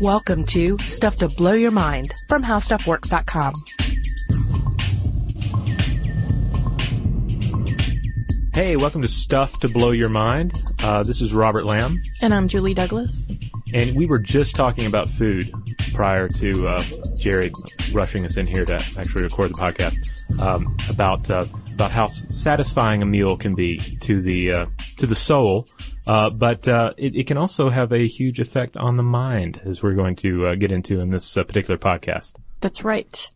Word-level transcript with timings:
Welcome 0.00 0.44
to 0.46 0.78
Stuff 0.78 1.16
to 1.16 1.28
Blow 1.28 1.52
Your 1.52 1.70
Mind 1.70 2.12
from 2.28 2.42
HowStuffWorks.com. 2.42 3.52
Hey, 8.54 8.76
welcome 8.76 9.02
to 9.02 9.08
Stuff 9.08 9.60
to 9.60 9.68
Blow 9.68 9.90
Your 9.90 10.08
Mind. 10.08 10.54
Uh, 10.82 11.02
this 11.02 11.20
is 11.20 11.34
Robert 11.34 11.64
Lamb, 11.66 12.00
And 12.22 12.32
I'm 12.32 12.48
Julie 12.48 12.72
Douglas. 12.74 13.26
and 13.74 13.94
we 13.94 14.06
were 14.06 14.18
just 14.18 14.56
talking 14.56 14.86
about 14.86 15.10
food 15.10 15.52
prior 15.92 16.28
to 16.28 16.66
uh, 16.66 16.82
Jerry 17.18 17.52
rushing 17.92 18.24
us 18.24 18.36
in 18.38 18.46
here 18.46 18.64
to 18.64 18.76
actually 18.96 19.22
record 19.24 19.50
the 19.50 19.54
podcast 19.54 20.40
um, 20.40 20.74
about 20.88 21.28
uh, 21.30 21.44
about 21.74 21.90
how 21.90 22.06
satisfying 22.06 23.02
a 23.02 23.06
meal 23.06 23.36
can 23.36 23.54
be 23.54 23.78
to 24.00 24.20
the 24.22 24.52
uh, 24.52 24.66
to 24.96 25.06
the 25.06 25.14
soul, 25.14 25.66
uh, 26.10 26.30
but 26.30 26.66
uh, 26.66 26.92
it, 26.96 27.14
it 27.14 27.26
can 27.26 27.36
also 27.36 27.68
have 27.68 27.92
a 27.92 28.06
huge 28.08 28.40
effect 28.40 28.76
on 28.76 28.96
the 28.96 29.02
mind, 29.02 29.60
as 29.64 29.82
we're 29.82 29.94
going 29.94 30.16
to 30.16 30.46
uh, 30.48 30.54
get 30.56 30.72
into 30.72 31.00
in 31.00 31.10
this 31.10 31.36
uh, 31.36 31.44
particular 31.44 31.78
podcast. 31.78 32.34
That's 32.60 32.82
right. 32.84 33.30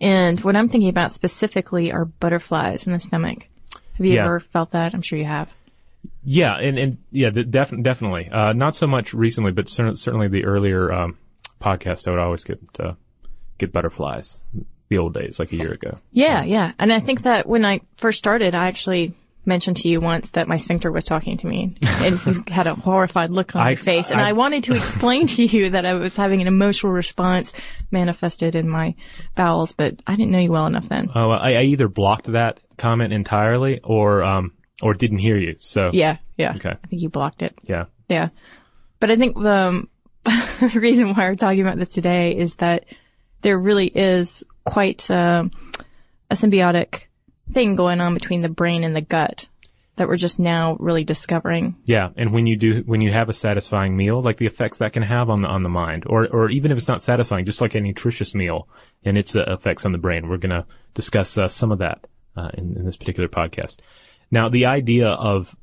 And 0.00 0.40
what 0.40 0.56
I'm 0.56 0.68
thinking 0.68 0.90
about 0.90 1.12
specifically 1.12 1.92
are 1.92 2.04
butterflies 2.04 2.86
in 2.86 2.92
the 2.92 3.00
stomach. 3.00 3.46
Have 3.96 4.04
you 4.06 4.14
Yeah. 4.14 4.24
ever 4.24 4.40
felt 4.40 4.72
that? 4.72 4.92
I'm 4.94 5.02
sure 5.02 5.18
you 5.18 5.24
have. 5.24 5.54
Yeah, 6.24 6.54
and, 6.56 6.78
and 6.78 6.98
yeah, 7.12 7.30
def- 7.30 7.80
definitely. 7.82 8.28
Uh, 8.28 8.52
not 8.52 8.74
so 8.76 8.86
much 8.86 9.14
recently, 9.14 9.52
but 9.52 9.68
cer- 9.68 9.96
certainly 9.96 10.28
the 10.28 10.44
earlier 10.44 10.92
um, 10.92 11.16
podcast, 11.60 12.06
I 12.06 12.10
would 12.10 12.20
always 12.20 12.44
get 12.44 12.60
uh, 12.80 12.92
get 13.58 13.72
butterflies. 13.72 14.40
The 14.88 14.98
old 14.98 15.14
days, 15.14 15.40
like 15.40 15.50
a 15.52 15.56
year 15.56 15.72
ago. 15.72 15.96
Yeah, 16.12 16.44
yeah. 16.44 16.70
And 16.78 16.92
I 16.92 17.00
think 17.00 17.22
that 17.22 17.48
when 17.48 17.64
I 17.64 17.80
first 17.96 18.18
started, 18.18 18.54
I 18.54 18.68
actually 18.68 19.14
mentioned 19.46 19.76
to 19.78 19.88
you 19.88 20.00
once 20.00 20.30
that 20.30 20.48
my 20.48 20.56
sphincter 20.56 20.90
was 20.90 21.04
talking 21.04 21.36
to 21.38 21.46
me 21.46 21.76
and 21.82 22.26
you 22.26 22.42
had 22.48 22.66
a 22.66 22.74
horrified 22.74 23.30
look 23.30 23.54
on 23.54 23.62
I- 23.62 23.70
your 23.70 23.76
face. 23.78 24.10
And 24.10 24.20
I- 24.20 24.30
I, 24.30 24.32
wanted 24.32 24.64
to 24.64 24.74
explain 24.74 25.26
to 25.28 25.44
you 25.44 25.70
that 25.70 25.86
I 25.86 25.94
was 25.94 26.16
having 26.16 26.40
an 26.42 26.48
emotional 26.48 26.92
response 26.92 27.54
manifested 27.90 28.54
in 28.54 28.68
my 28.68 28.94
bowels, 29.34 29.72
but 29.72 30.02
I 30.06 30.16
didn't 30.16 30.32
know 30.32 30.40
you 30.40 30.50
well 30.52 30.66
enough 30.66 30.88
then. 30.88 31.10
Uh, 31.14 31.28
I, 31.28 31.52
I 31.52 31.62
either 31.62 31.88
blocked 31.88 32.30
that 32.32 32.60
comment 32.76 33.12
entirely 33.12 33.80
or 33.82 34.22
um, 34.24 34.52
or 34.82 34.92
didn't 34.94 35.18
hear 35.18 35.36
you. 35.36 35.56
So 35.60 35.90
Yeah, 35.92 36.16
yeah. 36.36 36.54
Okay. 36.56 36.70
I 36.82 36.86
think 36.88 37.02
you 37.02 37.08
blocked 37.08 37.42
it. 37.42 37.56
yeah, 37.62 37.84
Yeah. 38.08 38.28
But 39.00 39.10
I 39.10 39.16
think 39.16 39.38
the, 39.40 39.56
um, 39.56 39.88
the 40.24 40.72
reason 40.80 41.14
why 41.14 41.28
we're 41.28 41.36
talking 41.36 41.60
about 41.60 41.78
this 41.78 41.92
today 41.92 42.36
is 42.36 42.56
that 42.56 42.84
there 43.42 43.58
really 43.58 43.86
is 43.86 44.42
quite 44.64 45.08
um 45.10 45.52
a 46.30 46.34
symbiotic 46.34 47.02
thing 47.52 47.74
going 47.74 48.00
on 48.00 48.14
between 48.14 48.40
the 48.40 48.48
brain 48.48 48.84
and 48.84 48.94
the 48.94 49.00
gut 49.00 49.48
that 49.96 50.08
we're 50.08 50.16
just 50.16 50.38
now 50.38 50.76
really 50.78 51.04
discovering. 51.04 51.74
yeah. 51.84 52.10
And 52.16 52.32
when 52.32 52.46
you 52.46 52.56
do, 52.56 52.82
when 52.82 53.00
you 53.00 53.12
have 53.12 53.28
a 53.28 53.32
satisfying 53.32 53.96
meal, 53.96 54.20
like 54.20 54.36
the 54.36 54.46
effects 54.46 54.78
that 54.78 54.92
can 54.92 55.02
have 55.02 55.30
on 55.30 55.42
the 55.42 55.48
on 55.48 55.62
the 55.62 55.68
mind, 55.68 56.04
or 56.06 56.28
or 56.28 56.50
even 56.50 56.70
if 56.70 56.78
it's 56.78 56.88
not 56.88 57.02
satisfying, 57.02 57.46
just 57.46 57.60
like 57.60 57.74
a 57.74 57.80
nutritious 57.80 58.34
meal 58.34 58.68
and 59.04 59.16
its 59.16 59.34
uh, 59.34 59.44
effects 59.48 59.86
on 59.86 59.92
the 59.92 59.98
brain, 59.98 60.28
we're 60.28 60.36
to 60.36 60.66
discuss 60.94 61.38
uh, 61.38 61.48
some 61.48 61.72
of 61.72 61.78
that 61.78 62.06
uh, 62.36 62.50
in, 62.54 62.76
in 62.76 62.84
this 62.84 62.96
particular 62.96 63.28
podcast. 63.28 63.78
Now, 64.30 64.48
the 64.48 64.66
idea 64.66 65.08
of 65.08 65.56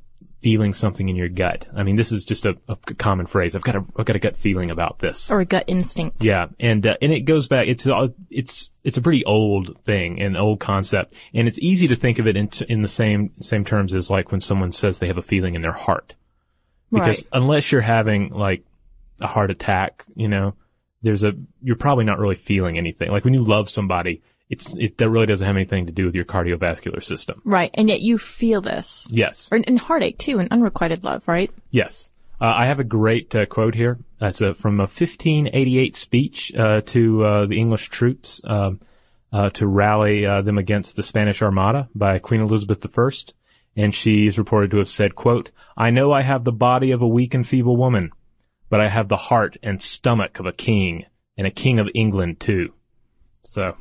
feeling 0.44 0.74
something 0.74 1.08
in 1.08 1.16
your 1.16 1.30
gut. 1.30 1.66
I 1.74 1.82
mean, 1.84 1.96
this 1.96 2.12
is 2.12 2.22
just 2.26 2.44
a, 2.44 2.54
a 2.68 2.76
common 2.76 3.24
phrase. 3.24 3.56
I've 3.56 3.62
got 3.62 3.76
a 3.76 3.84
I've 3.96 4.04
got 4.04 4.14
a 4.14 4.18
gut 4.18 4.36
feeling 4.36 4.70
about 4.70 4.98
this. 4.98 5.30
Or 5.30 5.40
a 5.40 5.44
gut 5.46 5.64
instinct. 5.66 6.22
Yeah, 6.22 6.48
and 6.60 6.86
uh, 6.86 6.96
and 7.00 7.10
it 7.12 7.22
goes 7.22 7.48
back. 7.48 7.66
It's 7.66 7.86
uh, 7.86 8.08
it's 8.30 8.68
it's 8.84 8.98
a 8.98 9.00
pretty 9.00 9.24
old 9.24 9.82
thing, 9.84 10.20
an 10.20 10.36
old 10.36 10.60
concept, 10.60 11.14
and 11.32 11.48
it's 11.48 11.58
easy 11.58 11.88
to 11.88 11.96
think 11.96 12.18
of 12.18 12.26
it 12.26 12.36
in 12.36 12.48
t- 12.48 12.66
in 12.68 12.82
the 12.82 12.88
same 12.88 13.32
same 13.40 13.64
terms 13.64 13.94
as 13.94 14.10
like 14.10 14.30
when 14.30 14.40
someone 14.42 14.70
says 14.70 14.98
they 14.98 15.06
have 15.06 15.16
a 15.18 15.22
feeling 15.22 15.54
in 15.54 15.62
their 15.62 15.72
heart, 15.72 16.14
because 16.92 17.22
Right. 17.22 17.28
unless 17.32 17.72
you're 17.72 17.80
having 17.80 18.28
like 18.28 18.64
a 19.22 19.26
heart 19.26 19.50
attack, 19.50 20.04
you 20.14 20.28
know, 20.28 20.54
there's 21.00 21.22
a 21.22 21.32
you're 21.62 21.76
probably 21.76 22.04
not 22.04 22.18
really 22.18 22.36
feeling 22.36 22.76
anything. 22.76 23.10
Like 23.10 23.24
when 23.24 23.32
you 23.34 23.42
love 23.42 23.70
somebody, 23.70 24.22
it's 24.50 24.74
it 24.74 24.98
that 24.98 25.08
really 25.08 25.26
doesn't 25.26 25.46
have 25.46 25.56
anything 25.56 25.86
to 25.86 25.92
do 25.92 26.06
with 26.06 26.14
your 26.14 26.24
cardiovascular 26.24 27.02
system. 27.02 27.40
Right. 27.44 27.70
And 27.74 27.88
yet 27.88 28.00
you 28.00 28.18
feel 28.18 28.60
this. 28.60 29.06
Yes, 29.10 29.48
Or 29.50 29.58
and 29.66 29.78
heartache 29.78 30.18
too, 30.18 30.38
and 30.38 30.50
unrequited 30.52 31.04
love, 31.04 31.26
right? 31.26 31.50
Yes. 31.70 32.10
Uh, 32.40 32.52
I 32.56 32.66
have 32.66 32.80
a 32.80 32.84
great 32.84 33.34
uh, 33.34 33.46
quote 33.46 33.74
here. 33.74 33.98
That's 34.18 34.42
uh, 34.42 34.52
from 34.52 34.80
a 34.80 34.82
1588 34.82 35.96
speech 35.96 36.52
uh, 36.54 36.80
to 36.86 37.24
uh, 37.24 37.46
the 37.46 37.58
English 37.58 37.88
troops 37.88 38.40
um, 38.44 38.80
uh, 39.32 39.50
to 39.50 39.66
rally 39.66 40.26
uh, 40.26 40.42
them 40.42 40.58
against 40.58 40.96
the 40.96 41.02
Spanish 41.02 41.42
Armada 41.42 41.88
by 41.94 42.18
Queen 42.18 42.40
Elizabeth 42.40 42.86
I. 42.98 43.10
And 43.76 43.94
she 43.94 44.26
is 44.26 44.38
reported 44.38 44.70
to 44.72 44.78
have 44.78 44.88
said, 44.88 45.14
quote, 45.14 45.50
I 45.76 45.90
know 45.90 46.12
I 46.12 46.22
have 46.22 46.44
the 46.44 46.52
body 46.52 46.92
of 46.92 47.02
a 47.02 47.08
weak 47.08 47.34
and 47.34 47.46
feeble 47.46 47.76
woman, 47.76 48.10
but 48.68 48.80
I 48.80 48.88
have 48.88 49.08
the 49.08 49.16
heart 49.16 49.56
and 49.62 49.82
stomach 49.82 50.38
of 50.38 50.46
a 50.46 50.52
king, 50.52 51.06
and 51.36 51.46
a 51.46 51.50
king 51.50 51.78
of 51.78 51.88
England 51.94 52.40
too. 52.40 52.72
So, 53.42 53.76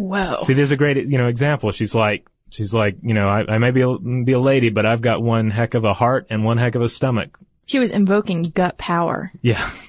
Whoa. 0.00 0.38
see, 0.44 0.54
there's 0.54 0.70
a 0.70 0.78
great, 0.78 0.96
you 0.96 1.18
know, 1.18 1.26
example. 1.26 1.72
She's 1.72 1.94
like, 1.94 2.26
she's 2.48 2.72
like, 2.72 2.96
you 3.02 3.12
know, 3.12 3.28
I, 3.28 3.44
I 3.46 3.58
may 3.58 3.70
be 3.70 3.82
a, 3.82 3.98
be 3.98 4.32
a 4.32 4.40
lady, 4.40 4.70
but 4.70 4.86
I've 4.86 5.02
got 5.02 5.22
one 5.22 5.50
heck 5.50 5.74
of 5.74 5.84
a 5.84 5.92
heart 5.92 6.26
and 6.30 6.42
one 6.42 6.56
heck 6.56 6.74
of 6.74 6.80
a 6.80 6.88
stomach. 6.88 7.38
She 7.66 7.78
was 7.78 7.90
invoking 7.90 8.42
gut 8.42 8.78
power. 8.78 9.30
Yeah. 9.42 9.70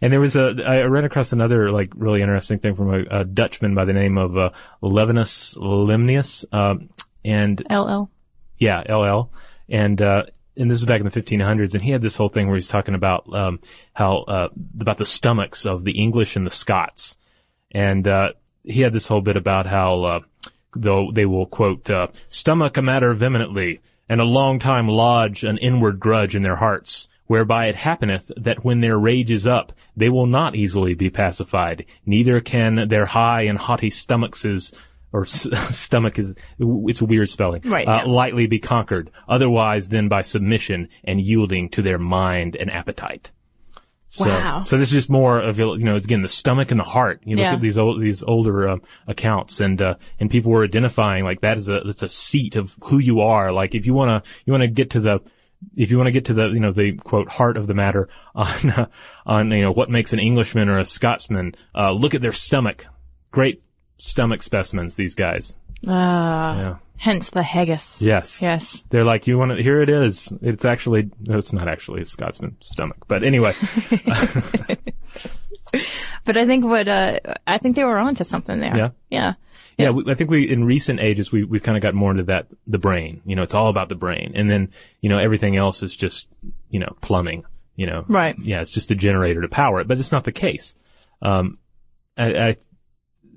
And 0.00 0.12
there 0.12 0.20
was 0.20 0.36
a, 0.36 0.54
I 0.66 0.82
ran 0.82 1.04
across 1.04 1.32
another 1.32 1.70
like 1.70 1.92
really 1.94 2.20
interesting 2.20 2.58
thing 2.58 2.74
from 2.74 2.92
a, 2.92 3.20
a 3.20 3.24
Dutchman 3.24 3.74
by 3.74 3.86
the 3.86 3.94
name 3.94 4.18
of 4.18 4.36
uh, 4.36 4.50
Levinus 4.82 5.56
Lemnius, 5.56 6.44
um, 6.52 6.90
and 7.24 7.62
LL. 7.70 8.10
yeah, 8.58 8.80
LL, 8.92 9.30
and 9.68 10.02
uh, 10.02 10.24
and 10.58 10.70
this 10.70 10.80
is 10.80 10.84
back 10.84 11.00
in 11.00 11.06
the 11.06 11.12
1500s, 11.12 11.72
and 11.72 11.82
he 11.82 11.90
had 11.90 12.02
this 12.02 12.16
whole 12.16 12.28
thing 12.28 12.48
where 12.48 12.56
he's 12.56 12.68
talking 12.68 12.94
about 12.94 13.32
um, 13.32 13.60
how 13.94 14.18
uh, 14.18 14.48
about 14.78 14.98
the 14.98 15.06
stomachs 15.06 15.64
of 15.64 15.84
the 15.84 15.92
English 15.92 16.36
and 16.36 16.44
the 16.44 16.50
Scots, 16.50 17.16
and 17.70 18.06
uh, 18.06 18.32
he 18.64 18.80
had 18.80 18.92
this 18.92 19.06
whole 19.06 19.20
bit 19.20 19.36
about 19.36 19.66
how 19.66 20.02
uh, 20.02 20.20
though 20.74 21.10
they 21.12 21.26
will 21.26 21.46
quote 21.46 21.88
uh, 21.88 22.08
stomach 22.28 22.76
a 22.76 22.82
matter 22.82 23.14
vehemently, 23.14 23.80
and 24.08 24.20
a 24.20 24.24
long 24.24 24.58
time 24.58 24.88
lodge 24.88 25.44
an 25.44 25.58
inward 25.58 26.00
grudge 26.00 26.34
in 26.34 26.42
their 26.42 26.56
hearts. 26.56 27.08
Whereby 27.26 27.68
it 27.68 27.76
happeneth 27.76 28.30
that 28.36 28.64
when 28.66 28.80
their 28.80 28.98
rage 28.98 29.30
is 29.30 29.46
up, 29.46 29.72
they 29.96 30.10
will 30.10 30.26
not 30.26 30.54
easily 30.54 30.92
be 30.92 31.08
pacified, 31.08 31.86
neither 32.04 32.38
can 32.40 32.88
their 32.88 33.06
high 33.06 33.42
and 33.42 33.56
haughty 33.56 33.88
stomachs 33.88 34.44
or 35.14 35.24
stomach 35.24 36.18
is, 36.18 36.34
it's 36.58 37.00
a 37.00 37.04
weird 37.04 37.30
spelling, 37.30 37.62
Right, 37.64 37.86
uh, 37.86 38.02
yeah. 38.04 38.12
lightly 38.12 38.46
be 38.48 38.58
conquered, 38.58 39.10
otherwise 39.28 39.88
than 39.88 40.08
by 40.08 40.22
submission 40.22 40.88
and 41.04 41.20
yielding 41.20 41.68
to 41.70 41.82
their 41.82 41.98
mind 41.98 42.56
and 42.56 42.70
appetite. 42.70 43.30
So, 44.16 44.30
Wow. 44.30 44.62
So 44.62 44.78
this 44.78 44.90
is 44.90 44.92
just 44.92 45.10
more 45.10 45.40
of 45.40 45.58
you 45.58 45.76
know 45.78 45.96
again 45.96 46.22
the 46.22 46.28
stomach 46.28 46.70
and 46.70 46.78
the 46.78 46.84
heart. 46.84 47.22
You 47.24 47.34
look 47.34 47.42
Yeah. 47.42 47.54
at 47.54 47.60
these 47.60 47.76
old 47.78 48.00
these 48.00 48.22
older 48.22 48.68
um, 48.68 48.82
accounts 49.08 49.58
and 49.60 49.82
uh, 49.82 49.94
and 50.20 50.30
people 50.30 50.52
were 50.52 50.62
identifying 50.62 51.24
like 51.24 51.40
that 51.40 51.58
is 51.58 51.68
a 51.68 51.80
that's 51.84 52.04
a 52.04 52.08
seat 52.08 52.54
of 52.54 52.76
who 52.84 52.98
you 52.98 53.22
are. 53.22 53.52
Like 53.52 53.74
if 53.74 53.86
you 53.86 53.92
want 53.94 54.24
to 54.24 54.30
you 54.44 54.52
want 54.52 54.62
to 54.62 54.68
get 54.68 54.90
to 54.90 55.00
the 55.00 55.18
if 55.74 55.90
you 55.90 55.96
want 55.96 56.06
to 56.06 56.12
get 56.12 56.26
to 56.26 56.34
the 56.34 56.46
you 56.50 56.60
know 56.60 56.70
the 56.70 56.92
quote 56.92 57.28
heart 57.28 57.56
of 57.56 57.66
the 57.66 57.74
matter 57.74 58.08
on 58.36 58.70
uh, 58.70 58.86
on 59.26 59.50
you 59.50 59.62
know 59.62 59.72
what 59.72 59.90
makes 59.90 60.12
an 60.12 60.20
Englishman 60.20 60.68
or 60.68 60.78
a 60.78 60.84
Scotsman, 60.84 61.56
uh, 61.74 61.90
look 61.90 62.14
at 62.14 62.22
their 62.22 62.32
stomach. 62.32 62.86
Great 63.32 63.60
stomach 63.98 64.44
specimens. 64.44 64.94
These 64.94 65.16
guys. 65.16 65.56
Ah. 65.88 66.56
Yeah. 66.56 66.76
Hence 66.96 67.30
the 67.30 67.42
haggis. 67.42 68.00
Yes. 68.00 68.40
Yes. 68.40 68.84
They're 68.88 69.04
like, 69.04 69.26
you 69.26 69.36
want 69.36 69.56
to, 69.56 69.62
here 69.62 69.82
it 69.82 69.90
is. 69.90 70.32
It's 70.40 70.64
actually, 70.64 71.10
no, 71.20 71.38
it's 71.38 71.52
not 71.52 71.68
actually 71.68 72.02
a 72.02 72.04
Scotsman 72.04 72.56
stomach. 72.60 73.04
But 73.08 73.24
anyway, 73.24 73.54
But 76.24 76.36
I 76.36 76.46
think 76.46 76.64
what, 76.64 76.88
uh, 76.88 77.18
I 77.46 77.58
think 77.58 77.76
they 77.76 77.84
were 77.84 77.98
onto 77.98 78.24
something 78.24 78.60
there. 78.60 78.76
Yeah? 78.76 78.90
Yeah. 79.10 79.34
yeah, 79.76 79.90
we, 79.90 80.10
I 80.10 80.14
think 80.14 80.30
we, 80.30 80.50
in 80.50 80.64
recent 80.64 81.00
ages, 81.00 81.30
we, 81.30 81.44
we've 81.44 81.62
kind 81.62 81.76
of 81.76 81.82
got 81.82 81.94
more 81.94 82.10
into 82.10 82.22
that, 82.24 82.46
the 82.66 82.78
brain. 82.78 83.20
You 83.26 83.36
know, 83.36 83.42
it's 83.42 83.54
all 83.54 83.68
about 83.68 83.88
the 83.88 83.94
brain. 83.94 84.32
And 84.34 84.48
then, 84.48 84.72
you 85.00 85.08
know, 85.08 85.18
everything 85.18 85.56
else 85.56 85.82
is 85.82 85.94
just, 85.94 86.28
you 86.70 86.80
know, 86.80 86.96
plumbing, 87.00 87.44
you 87.76 87.86
know. 87.86 88.04
Right. 88.08 88.38
Yeah, 88.38 88.60
it's 88.60 88.70
just 88.70 88.90
a 88.90 88.94
generator 88.94 89.42
to 89.42 89.48
power 89.48 89.80
it, 89.80 89.88
but 89.88 89.98
it's 89.98 90.12
not 90.12 90.24
the 90.24 90.32
case. 90.32 90.76
Um, 91.20 91.58
I, 92.16 92.34
I, 92.34 92.56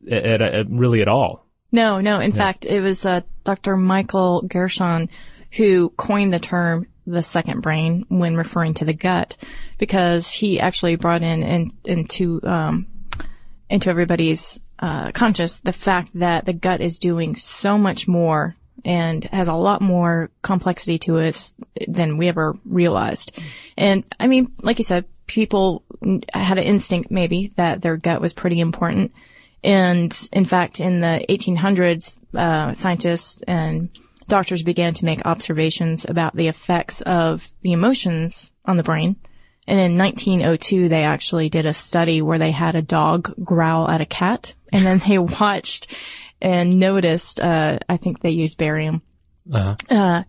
at, 0.09 0.41
at, 0.41 0.69
really 0.69 1.01
at 1.01 1.07
all. 1.07 1.46
No, 1.71 1.99
no. 1.99 2.19
In 2.19 2.31
fact, 2.31 2.65
it 2.65 2.81
was 2.81 3.05
uh, 3.05 3.21
Dr. 3.43 3.75
Michael 3.75 4.41
Gershon 4.41 5.09
who 5.51 5.89
coined 5.89 6.33
the 6.33 6.39
term 6.39 6.87
the 7.05 7.23
second 7.23 7.61
brain 7.61 8.05
when 8.09 8.35
referring 8.35 8.73
to 8.75 8.85
the 8.85 8.93
gut, 8.93 9.37
because 9.77 10.29
he 10.29 10.59
actually 10.59 10.95
brought 10.97 11.21
in, 11.23 11.43
in 11.43 11.71
into 11.85 12.41
um, 12.43 12.87
into 13.69 13.89
everybody's 13.89 14.59
uh, 14.79 15.11
conscious 15.11 15.59
the 15.59 15.73
fact 15.73 16.11
that 16.15 16.45
the 16.45 16.53
gut 16.53 16.81
is 16.81 16.99
doing 16.99 17.35
so 17.35 17.77
much 17.77 18.07
more 18.07 18.55
and 18.85 19.23
has 19.25 19.47
a 19.47 19.53
lot 19.53 19.81
more 19.81 20.29
complexity 20.41 20.99
to 20.99 21.17
it 21.17 21.51
than 21.87 22.17
we 22.17 22.27
ever 22.27 22.53
realized. 22.65 23.37
And 23.77 24.03
I 24.19 24.27
mean, 24.27 24.53
like 24.61 24.77
you 24.77 24.83
said, 24.83 25.05
people 25.25 25.83
had 26.33 26.57
an 26.57 26.63
instinct 26.63 27.09
maybe 27.09 27.53
that 27.55 27.81
their 27.81 27.97
gut 27.97 28.21
was 28.21 28.33
pretty 28.33 28.59
important. 28.59 29.13
And 29.63 30.30
in 30.31 30.45
fact, 30.45 30.80
in 30.80 31.00
the 31.00 31.25
1800s, 31.30 32.15
uh, 32.36 32.74
scientists 32.74 33.42
and 33.48 33.89
doctors 34.27 34.63
began 34.63 34.94
to 34.94 35.06
make 35.06 35.25
observations 35.25 36.06
about 36.06 36.36
the 36.36 36.48
effects 36.48 37.01
of 37.01 37.50
the 37.62 37.71
emotions 37.71 38.51
on 38.65 38.75
the 38.77 38.83
brain 38.83 39.15
And 39.68 39.80
in 39.80 39.98
1902, 39.98 40.88
they 40.89 41.04
actually 41.04 41.50
did 41.50 41.65
a 41.65 41.74
study 41.74 42.21
where 42.21 42.38
they 42.39 42.51
had 42.51 42.75
a 42.75 42.81
dog 42.81 43.33
growl 43.44 43.89
at 43.89 44.00
a 44.01 44.06
cat, 44.06 44.54
and 44.71 44.86
then 44.86 45.00
they 45.00 45.18
watched 45.39 45.88
and 46.42 46.80
noticed. 46.80 47.39
Uh, 47.39 47.80
I 47.89 47.98
think 47.98 48.19
they 48.21 48.30
used 48.30 48.57
barium, 48.57 49.01
Uh-huh. 49.51 49.75
uh, 49.89 50.24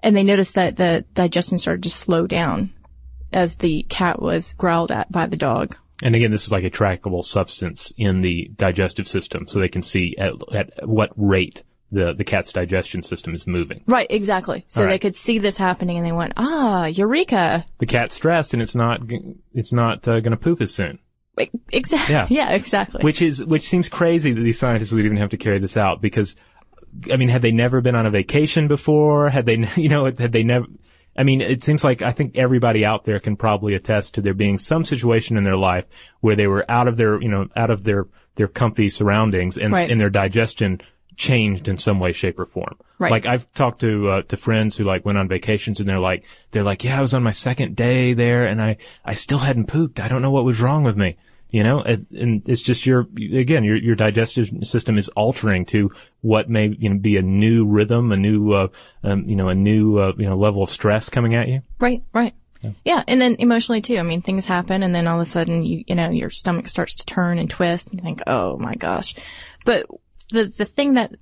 and 0.00 0.14
they 0.14 0.22
noticed 0.22 0.54
that 0.54 0.76
the 0.76 1.04
digestion 1.14 1.58
started 1.58 1.82
to 1.84 1.90
slow 1.90 2.26
down 2.28 2.72
as 3.32 3.56
the 3.56 3.84
cat 3.88 4.20
was 4.22 4.54
growled 4.54 4.92
at 4.92 5.10
by 5.10 5.26
the 5.26 5.36
dog. 5.36 5.76
And 6.02 6.14
again, 6.14 6.30
this 6.30 6.44
is 6.44 6.52
like 6.52 6.64
a 6.64 6.70
trackable 6.70 7.24
substance 7.24 7.92
in 7.96 8.20
the 8.20 8.50
digestive 8.56 9.08
system, 9.08 9.48
so 9.48 9.58
they 9.58 9.68
can 9.68 9.82
see 9.82 10.14
at, 10.18 10.34
at 10.52 10.86
what 10.86 11.10
rate 11.16 11.64
the, 11.90 12.12
the 12.12 12.24
cat's 12.24 12.52
digestion 12.52 13.02
system 13.02 13.34
is 13.34 13.46
moving. 13.46 13.80
Right, 13.86 14.06
exactly. 14.10 14.64
So 14.68 14.82
right. 14.82 14.90
they 14.90 14.98
could 14.98 15.16
see 15.16 15.38
this 15.38 15.56
happening, 15.56 15.96
and 15.96 16.06
they 16.06 16.12
went, 16.12 16.34
"Ah, 16.36 16.86
eureka!" 16.86 17.64
The 17.78 17.86
cat's 17.86 18.16
stressed, 18.16 18.52
and 18.52 18.62
it's 18.62 18.74
not 18.74 19.00
it's 19.52 19.72
not 19.72 20.06
uh, 20.06 20.20
going 20.20 20.32
to 20.32 20.36
poop 20.36 20.60
as 20.60 20.74
soon. 20.74 20.98
Exactly. 21.72 22.14
Yeah. 22.14 22.26
Yeah. 22.30 22.50
exactly. 22.52 23.02
Which 23.02 23.22
is 23.22 23.44
which 23.44 23.68
seems 23.68 23.88
crazy 23.88 24.32
that 24.32 24.40
these 24.40 24.58
scientists 24.58 24.92
would 24.92 25.04
even 25.04 25.18
have 25.18 25.30
to 25.30 25.36
carry 25.36 25.58
this 25.58 25.76
out 25.76 26.00
because, 26.00 26.34
I 27.12 27.16
mean, 27.16 27.28
had 27.28 27.42
they 27.42 27.52
never 27.52 27.80
been 27.80 27.94
on 27.94 28.06
a 28.06 28.10
vacation 28.10 28.68
before? 28.68 29.28
Had 29.28 29.46
they, 29.46 29.68
you 29.76 29.88
know, 29.88 30.06
had 30.06 30.32
they 30.32 30.42
never? 30.42 30.66
I 31.18 31.24
mean, 31.24 31.40
it 31.40 31.62
seems 31.62 31.82
like 31.82 32.02
I 32.02 32.12
think 32.12 32.36
everybody 32.36 32.84
out 32.84 33.04
there 33.04 33.18
can 33.20 33.36
probably 33.36 33.74
attest 33.74 34.14
to 34.14 34.20
there 34.20 34.34
being 34.34 34.58
some 34.58 34.84
situation 34.84 35.36
in 35.36 35.44
their 35.44 35.56
life 35.56 35.84
where 36.20 36.36
they 36.36 36.46
were 36.46 36.64
out 36.70 36.88
of 36.88 36.96
their, 36.96 37.20
you 37.22 37.28
know, 37.28 37.48
out 37.56 37.70
of 37.70 37.84
their 37.84 38.06
their 38.34 38.48
comfy 38.48 38.90
surroundings 38.90 39.56
and 39.56 39.72
Right. 39.72 39.90
and 39.90 39.98
their 40.00 40.10
digestion 40.10 40.80
changed 41.16 41.68
in 41.68 41.78
some 41.78 41.98
way, 41.98 42.12
shape, 42.12 42.38
or 42.38 42.44
form. 42.44 42.76
Right. 42.98 43.10
Like 43.10 43.24
I've 43.26 43.50
talked 43.52 43.80
to 43.80 44.08
uh, 44.10 44.22
to 44.28 44.36
friends 44.36 44.76
who 44.76 44.84
like 44.84 45.04
went 45.06 45.16
on 45.16 45.28
vacations 45.28 45.80
and 45.80 45.88
they're 45.88 45.98
like 45.98 46.24
they're 46.50 46.62
like, 46.62 46.84
yeah, 46.84 46.98
I 46.98 47.00
was 47.00 47.14
on 47.14 47.22
my 47.22 47.30
second 47.32 47.74
day 47.76 48.12
there 48.12 48.46
and 48.46 48.60
I 48.60 48.76
I 49.04 49.14
still 49.14 49.38
hadn't 49.38 49.68
pooped. 49.68 50.00
I 50.00 50.08
don't 50.08 50.20
know 50.22 50.30
what 50.30 50.44
was 50.44 50.60
wrong 50.60 50.82
with 50.82 50.96
me. 50.96 51.16
You 51.50 51.62
know, 51.62 51.80
and, 51.80 52.06
and 52.10 52.42
it's 52.48 52.60
just 52.60 52.86
your 52.86 53.06
again 53.16 53.64
your 53.64 53.76
your 53.76 53.94
digestive 53.94 54.50
system 54.62 54.98
is 54.98 55.08
altering 55.10 55.64
to 55.66 55.92
what 56.20 56.50
may 56.50 56.68
you 56.68 56.90
know 56.90 56.98
be 56.98 57.16
a 57.16 57.22
new 57.22 57.66
rhythm, 57.66 58.10
a 58.10 58.16
new 58.16 58.52
uh, 58.52 58.68
um, 59.04 59.28
you 59.28 59.36
know 59.36 59.48
a 59.48 59.54
new 59.54 59.98
uh, 59.98 60.12
you 60.16 60.28
know 60.28 60.36
level 60.36 60.62
of 60.62 60.70
stress 60.70 61.08
coming 61.08 61.34
at 61.34 61.48
you. 61.48 61.62
Right, 61.78 62.02
right. 62.12 62.34
Yeah. 62.84 63.02
and 63.06 63.20
then 63.20 63.36
emotionally 63.38 63.80
too. 63.80 63.98
I 63.98 64.02
mean, 64.02 64.22
things 64.22 64.46
happen 64.46 64.82
and 64.82 64.94
then 64.94 65.06
all 65.06 65.20
of 65.20 65.26
a 65.26 65.30
sudden 65.30 65.62
you, 65.62 65.84
you 65.86 65.94
know, 65.94 66.10
your 66.10 66.30
stomach 66.30 66.68
starts 66.68 66.94
to 66.96 67.06
turn 67.06 67.38
and 67.38 67.48
twist 67.48 67.90
and 67.90 68.00
you 68.00 68.04
think, 68.04 68.22
oh 68.26 68.56
my 68.58 68.74
gosh. 68.74 69.14
But 69.64 69.86
the, 70.30 70.46
the 70.46 70.64
thing 70.64 70.94
that 70.94 71.14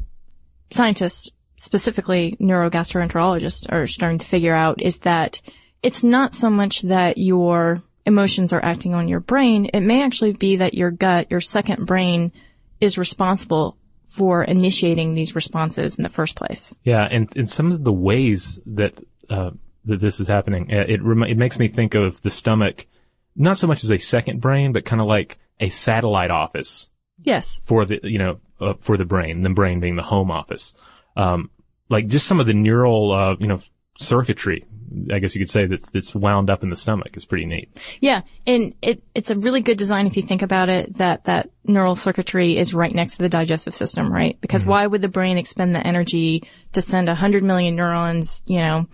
scientists, 0.71 1.31
specifically 1.57 2.37
neurogastroenterologists 2.41 3.71
are 3.73 3.87
starting 3.87 4.19
to 4.19 4.27
figure 4.27 4.55
out 4.55 4.83
is 4.83 5.01
that 5.01 5.41
it's 5.83 6.03
not 6.03 6.35
so 6.35 6.51
much 6.51 6.83
that 6.83 7.19
your 7.19 7.83
emotions 8.07 8.53
are 8.53 8.63
acting 8.65 8.95
on 8.95 9.09
your 9.09 9.21
brain. 9.21 9.67
It 9.67 9.81
may 9.81 10.03
actually 10.03 10.33
be 10.33 10.57
that 10.57 10.75
your 10.75 10.91
gut, 10.91 11.31
your 11.31 11.41
second 11.41 11.87
brain 11.87 12.33
is 12.81 12.99
responsible 12.99 13.77
for 14.05 14.45
initiating 14.45 15.15
these 15.15 15.35
responses 15.35 15.97
in 15.97 16.03
the 16.03 16.09
first 16.09 16.37
place. 16.37 16.77
Yeah, 16.85 17.03
and 17.11 17.29
and 17.37 17.49
some 17.51 17.73
of 17.73 17.83
the 17.85 17.93
ways 17.93 18.61
that 18.67 18.99
uh, 19.31 19.51
that 19.85 20.01
this 20.01 20.21
is 20.21 20.29
happening, 20.29 20.73
uh, 20.73 20.85
it 20.87 21.03
remi- 21.03 21.31
it 21.31 21.37
makes 21.39 21.59
me 21.59 21.69
think 21.69 21.95
of 21.95 22.21
the 22.23 22.31
stomach, 22.31 22.87
not 23.35 23.59
so 23.59 23.67
much 23.67 23.83
as 23.85 23.91
a 23.91 23.99
second 23.99 24.41
brain, 24.41 24.73
but 24.73 24.85
kind 24.85 25.01
of 25.01 25.09
like 25.09 25.39
a 25.61 25.69
satellite 25.69 26.31
office 26.31 26.89
Yes. 27.23 27.61
for 27.65 27.85
the 27.85 28.01
you 28.03 28.19
know 28.19 28.41
uh, 28.61 28.75
for 28.75 28.97
the 28.97 29.05
brain, 29.05 29.43
the 29.43 29.51
brain 29.51 29.81
being 29.81 29.97
the 29.97 30.03
home 30.03 30.31
office. 30.31 30.75
Um, 31.17 31.51
like 31.89 32.07
just 32.09 32.27
some 32.27 32.41
of 32.41 32.47
the 32.47 32.55
neural 32.55 33.13
uh, 33.13 33.37
you 33.39 33.47
know 33.47 33.61
circuitry, 33.99 34.65
I 35.13 35.19
guess 35.19 35.35
you 35.35 35.41
could 35.41 35.51
say 35.51 35.67
that's 35.67 35.89
that's 35.91 36.15
wound 36.15 36.51
up 36.51 36.63
in 36.63 36.71
the 36.71 36.77
stomach 36.77 37.17
is 37.17 37.25
pretty 37.25 37.47
neat. 37.47 37.69
Yeah, 38.01 38.23
and 38.47 38.75
it, 38.83 39.03
it's 39.15 39.31
a 39.31 39.39
really 39.39 39.61
good 39.61 39.79
design 39.79 40.07
if 40.07 40.17
you 40.17 40.23
think 40.23 40.43
about 40.43 40.69
it, 40.69 40.97
that 40.97 41.25
that 41.25 41.51
neural 41.65 41.97
circuitry 41.97 42.57
is 42.57 42.75
right 42.75 42.95
next 42.95 43.17
to 43.17 43.19
the 43.19 43.29
digestive 43.29 43.75
system, 43.75 44.13
right? 44.13 44.39
Because 44.41 44.63
mm-hmm. 44.63 44.71
why 44.71 44.87
would 44.87 45.03
the 45.03 45.09
brain 45.09 45.39
expend 45.39 45.75
the 45.75 45.87
energy 45.87 46.45
to 46.73 46.83
send 46.83 47.09
100 47.09 47.43
million 47.43 47.77
neurons, 47.77 48.43
you 48.47 48.59
know, 48.59 48.87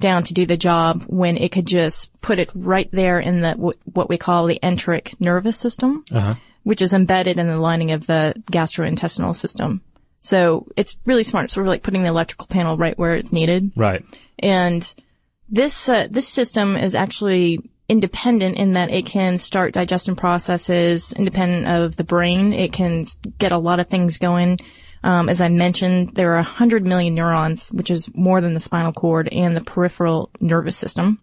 down 0.00 0.24
to 0.24 0.34
do 0.34 0.46
the 0.46 0.56
job 0.56 1.02
when 1.06 1.36
it 1.36 1.52
could 1.52 1.66
just 1.66 2.20
put 2.20 2.38
it 2.38 2.50
right 2.54 2.88
there 2.92 3.20
in 3.20 3.40
the, 3.40 3.52
what 3.54 4.08
we 4.08 4.18
call 4.18 4.46
the 4.46 4.58
enteric 4.62 5.18
nervous 5.20 5.56
system, 5.56 6.04
uh-huh. 6.12 6.34
which 6.62 6.82
is 6.82 6.92
embedded 6.92 7.38
in 7.38 7.46
the 7.46 7.58
lining 7.58 7.92
of 7.92 8.06
the 8.06 8.34
gastrointestinal 8.50 9.34
system. 9.34 9.82
So 10.24 10.66
it's 10.74 10.96
really 11.04 11.22
smart. 11.22 11.44
It's 11.44 11.52
sort 11.52 11.66
of 11.66 11.68
like 11.68 11.82
putting 11.82 12.02
the 12.02 12.08
electrical 12.08 12.46
panel 12.46 12.78
right 12.78 12.98
where 12.98 13.14
it's 13.14 13.30
needed. 13.30 13.72
Right. 13.76 14.02
And 14.38 14.94
this 15.50 15.86
uh, 15.86 16.08
this 16.10 16.26
system 16.26 16.78
is 16.78 16.94
actually 16.94 17.60
independent 17.90 18.56
in 18.56 18.72
that 18.72 18.90
it 18.90 19.04
can 19.04 19.36
start 19.36 19.74
digestion 19.74 20.16
processes 20.16 21.12
independent 21.12 21.66
of 21.66 21.96
the 21.96 22.04
brain. 22.04 22.54
It 22.54 22.72
can 22.72 23.06
get 23.36 23.52
a 23.52 23.58
lot 23.58 23.80
of 23.80 23.88
things 23.88 24.16
going. 24.16 24.58
Um, 25.02 25.28
as 25.28 25.42
I 25.42 25.48
mentioned, 25.48 26.14
there 26.14 26.32
are 26.32 26.36
100 26.36 26.86
million 26.86 27.14
neurons, 27.14 27.70
which 27.70 27.90
is 27.90 28.08
more 28.14 28.40
than 28.40 28.54
the 28.54 28.60
spinal 28.60 28.94
cord 28.94 29.28
and 29.30 29.54
the 29.54 29.60
peripheral 29.60 30.30
nervous 30.40 30.78
system. 30.78 31.20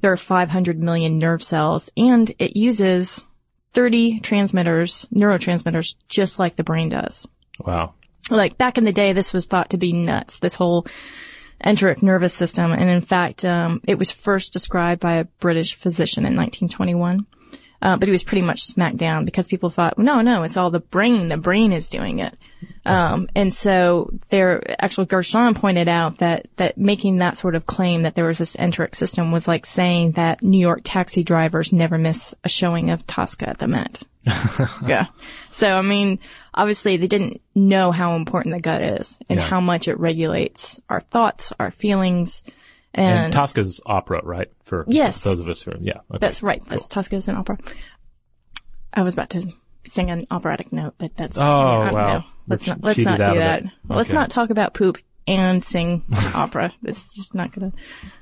There 0.00 0.12
are 0.12 0.16
500 0.16 0.82
million 0.82 1.18
nerve 1.18 1.42
cells, 1.42 1.90
and 1.98 2.32
it 2.38 2.56
uses 2.56 3.26
30 3.74 4.20
transmitters, 4.20 5.06
neurotransmitters, 5.14 5.96
just 6.08 6.38
like 6.38 6.56
the 6.56 6.64
brain 6.64 6.88
does 6.88 7.28
Wow. 7.66 7.94
Like 8.30 8.58
back 8.58 8.78
in 8.78 8.84
the 8.84 8.92
day, 8.92 9.12
this 9.12 9.32
was 9.32 9.46
thought 9.46 9.70
to 9.70 9.76
be 9.76 9.92
nuts. 9.92 10.38
This 10.38 10.54
whole 10.54 10.86
enteric 11.64 12.02
nervous 12.02 12.34
system, 12.34 12.72
and 12.72 12.88
in 12.88 13.00
fact, 13.00 13.44
um, 13.44 13.80
it 13.86 13.98
was 13.98 14.10
first 14.10 14.52
described 14.52 15.00
by 15.00 15.16
a 15.16 15.24
British 15.24 15.74
physician 15.74 16.24
in 16.24 16.36
1921. 16.36 17.26
Uh, 17.80 17.96
but 17.96 18.08
he 18.08 18.12
was 18.12 18.24
pretty 18.24 18.42
much 18.44 18.64
smacked 18.64 18.96
down 18.96 19.24
because 19.24 19.46
people 19.46 19.70
thought, 19.70 19.98
no, 19.98 20.20
no, 20.20 20.42
it's 20.42 20.56
all 20.56 20.70
the 20.70 20.80
brain. 20.80 21.28
The 21.28 21.36
brain 21.36 21.72
is 21.72 21.88
doing 21.88 22.18
it. 22.18 22.36
Um, 22.84 23.28
and 23.36 23.54
so 23.54 24.10
there, 24.30 24.62
actually 24.82 25.06
Gershon 25.06 25.54
pointed 25.54 25.86
out 25.88 26.18
that, 26.18 26.48
that 26.56 26.76
making 26.76 27.18
that 27.18 27.36
sort 27.36 27.54
of 27.54 27.66
claim 27.66 28.02
that 28.02 28.16
there 28.16 28.24
was 28.24 28.38
this 28.38 28.56
enteric 28.56 28.96
system 28.96 29.30
was 29.30 29.46
like 29.46 29.64
saying 29.64 30.12
that 30.12 30.42
New 30.42 30.58
York 30.58 30.80
taxi 30.82 31.22
drivers 31.22 31.72
never 31.72 31.98
miss 31.98 32.34
a 32.42 32.48
showing 32.48 32.90
of 32.90 33.06
Tosca 33.06 33.48
at 33.48 33.58
the 33.58 33.68
Met. 33.68 34.02
yeah. 34.86 35.06
So, 35.52 35.76
I 35.76 35.82
mean, 35.82 36.18
obviously 36.54 36.96
they 36.96 37.06
didn't 37.06 37.40
know 37.54 37.92
how 37.92 38.16
important 38.16 38.56
the 38.56 38.60
gut 38.62 38.82
is 38.82 39.20
and 39.28 39.38
Yeah. 39.38 39.46
how 39.46 39.60
much 39.60 39.86
it 39.86 40.00
regulates 40.00 40.80
our 40.88 41.00
thoughts, 41.00 41.52
our 41.60 41.70
feelings. 41.70 42.42
And, 42.94 43.18
And, 43.26 43.32
Tosca's 43.32 43.80
opera, 43.84 44.20
right? 44.24 44.48
For 44.64 44.84
Yes. 44.88 45.22
those 45.22 45.38
of 45.38 45.48
us 45.48 45.62
who, 45.62 45.72
are, 45.72 45.76
yeah. 45.80 45.98
Okay. 46.10 46.18
that's 46.20 46.42
right. 46.42 46.62
That's 46.66 46.88
Tosca 46.88 47.16
is 47.16 47.28
an 47.28 47.36
opera. 47.36 47.58
I 48.92 49.02
was 49.02 49.14
about 49.14 49.30
to 49.30 49.52
sing 49.84 50.10
an 50.10 50.26
operatic 50.30 50.72
note, 50.72 50.94
but 50.98 51.14
that's, 51.16 51.36
Oh, 51.36 51.42
I 51.42 51.92
wow. 51.92 52.06
know. 52.18 52.24
Let's 52.46 52.66
We're 52.66 52.72
not, 52.74 52.84
let's 52.84 52.98
not 52.98 53.18
do 53.18 53.38
that. 53.38 53.62
it. 53.64 53.70
Let's 53.88 54.08
not 54.10 54.30
talk 54.30 54.50
about 54.50 54.72
poop 54.74 54.98
and 55.26 55.62
sing 55.62 56.02
opera. 56.34 56.72
It's 56.82 57.14
just 57.14 57.34
not 57.34 57.52
gonna, 57.52 57.72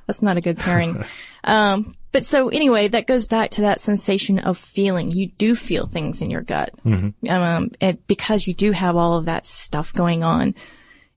that's 0.06 0.22
not 0.22 0.36
a 0.36 0.40
good 0.40 0.58
pairing. 0.58 1.04
um, 1.44 1.84
but 2.10 2.26
so 2.26 2.48
anyway, 2.48 2.88
that 2.88 3.06
goes 3.06 3.26
back 3.28 3.52
to 3.52 3.60
that 3.62 3.80
sensation 3.80 4.40
of 4.40 4.58
feeling. 4.58 5.12
You 5.12 5.28
do 5.28 5.54
feel 5.54 5.86
things 5.86 6.22
in 6.22 6.30
your 6.30 6.42
gut. 6.42 6.72
Mm-hmm. 6.84 7.28
Um, 7.30 7.70
because 8.08 8.46
you 8.48 8.54
do 8.54 8.72
have 8.72 8.96
all 8.96 9.14
of 9.18 9.26
that 9.26 9.44
stuff 9.46 9.92
going 9.92 10.24
on. 10.24 10.54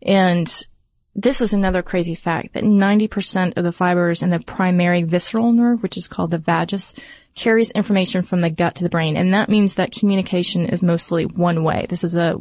And 0.01 0.47
this 1.21 1.41
is 1.41 1.53
another 1.53 1.81
crazy 1.81 2.15
fact 2.15 2.53
that 2.53 2.63
90% 2.63 3.57
of 3.57 3.63
the 3.63 3.71
fibers 3.71 4.23
in 4.23 4.29
the 4.29 4.39
primary 4.39 5.03
visceral 5.03 5.51
nerve, 5.51 5.83
which 5.83 5.97
is 5.97 6.07
called 6.07 6.31
the 6.31 6.37
vagus, 6.37 6.93
carries 7.35 7.71
information 7.71 8.21
from 8.21 8.39
the 8.39 8.49
gut 8.49 8.75
to 8.75 8.83
the 8.83 8.89
brain. 8.89 9.17
And 9.17 9.33
that 9.33 9.49
means 9.49 9.73
that 9.73 9.91
communication 9.91 10.65
is 10.65 10.81
mostly 10.81 11.25
one 11.25 11.63
way. 11.63 11.87
This 11.89 12.03
is 12.03 12.15
a 12.15 12.37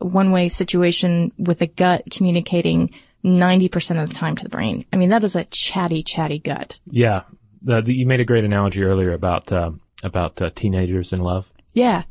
one 0.00 0.32
way 0.32 0.48
situation 0.48 1.32
with 1.36 1.58
the 1.58 1.66
gut 1.66 2.04
communicating 2.10 2.90
90% 3.24 4.02
of 4.02 4.08
the 4.08 4.14
time 4.14 4.36
to 4.36 4.42
the 4.42 4.48
brain. 4.48 4.86
I 4.92 4.96
mean, 4.96 5.10
that 5.10 5.24
is 5.24 5.36
a 5.36 5.44
chatty, 5.44 6.02
chatty 6.02 6.38
gut. 6.38 6.78
Yeah. 6.90 7.22
The, 7.62 7.82
the, 7.82 7.92
you 7.92 8.06
made 8.06 8.20
a 8.20 8.24
great 8.24 8.44
analogy 8.44 8.82
earlier 8.82 9.12
about, 9.12 9.52
uh, 9.52 9.72
about 10.02 10.40
uh, 10.40 10.50
teenagers 10.54 11.12
in 11.12 11.20
love. 11.20 11.50
Yeah. 11.74 12.04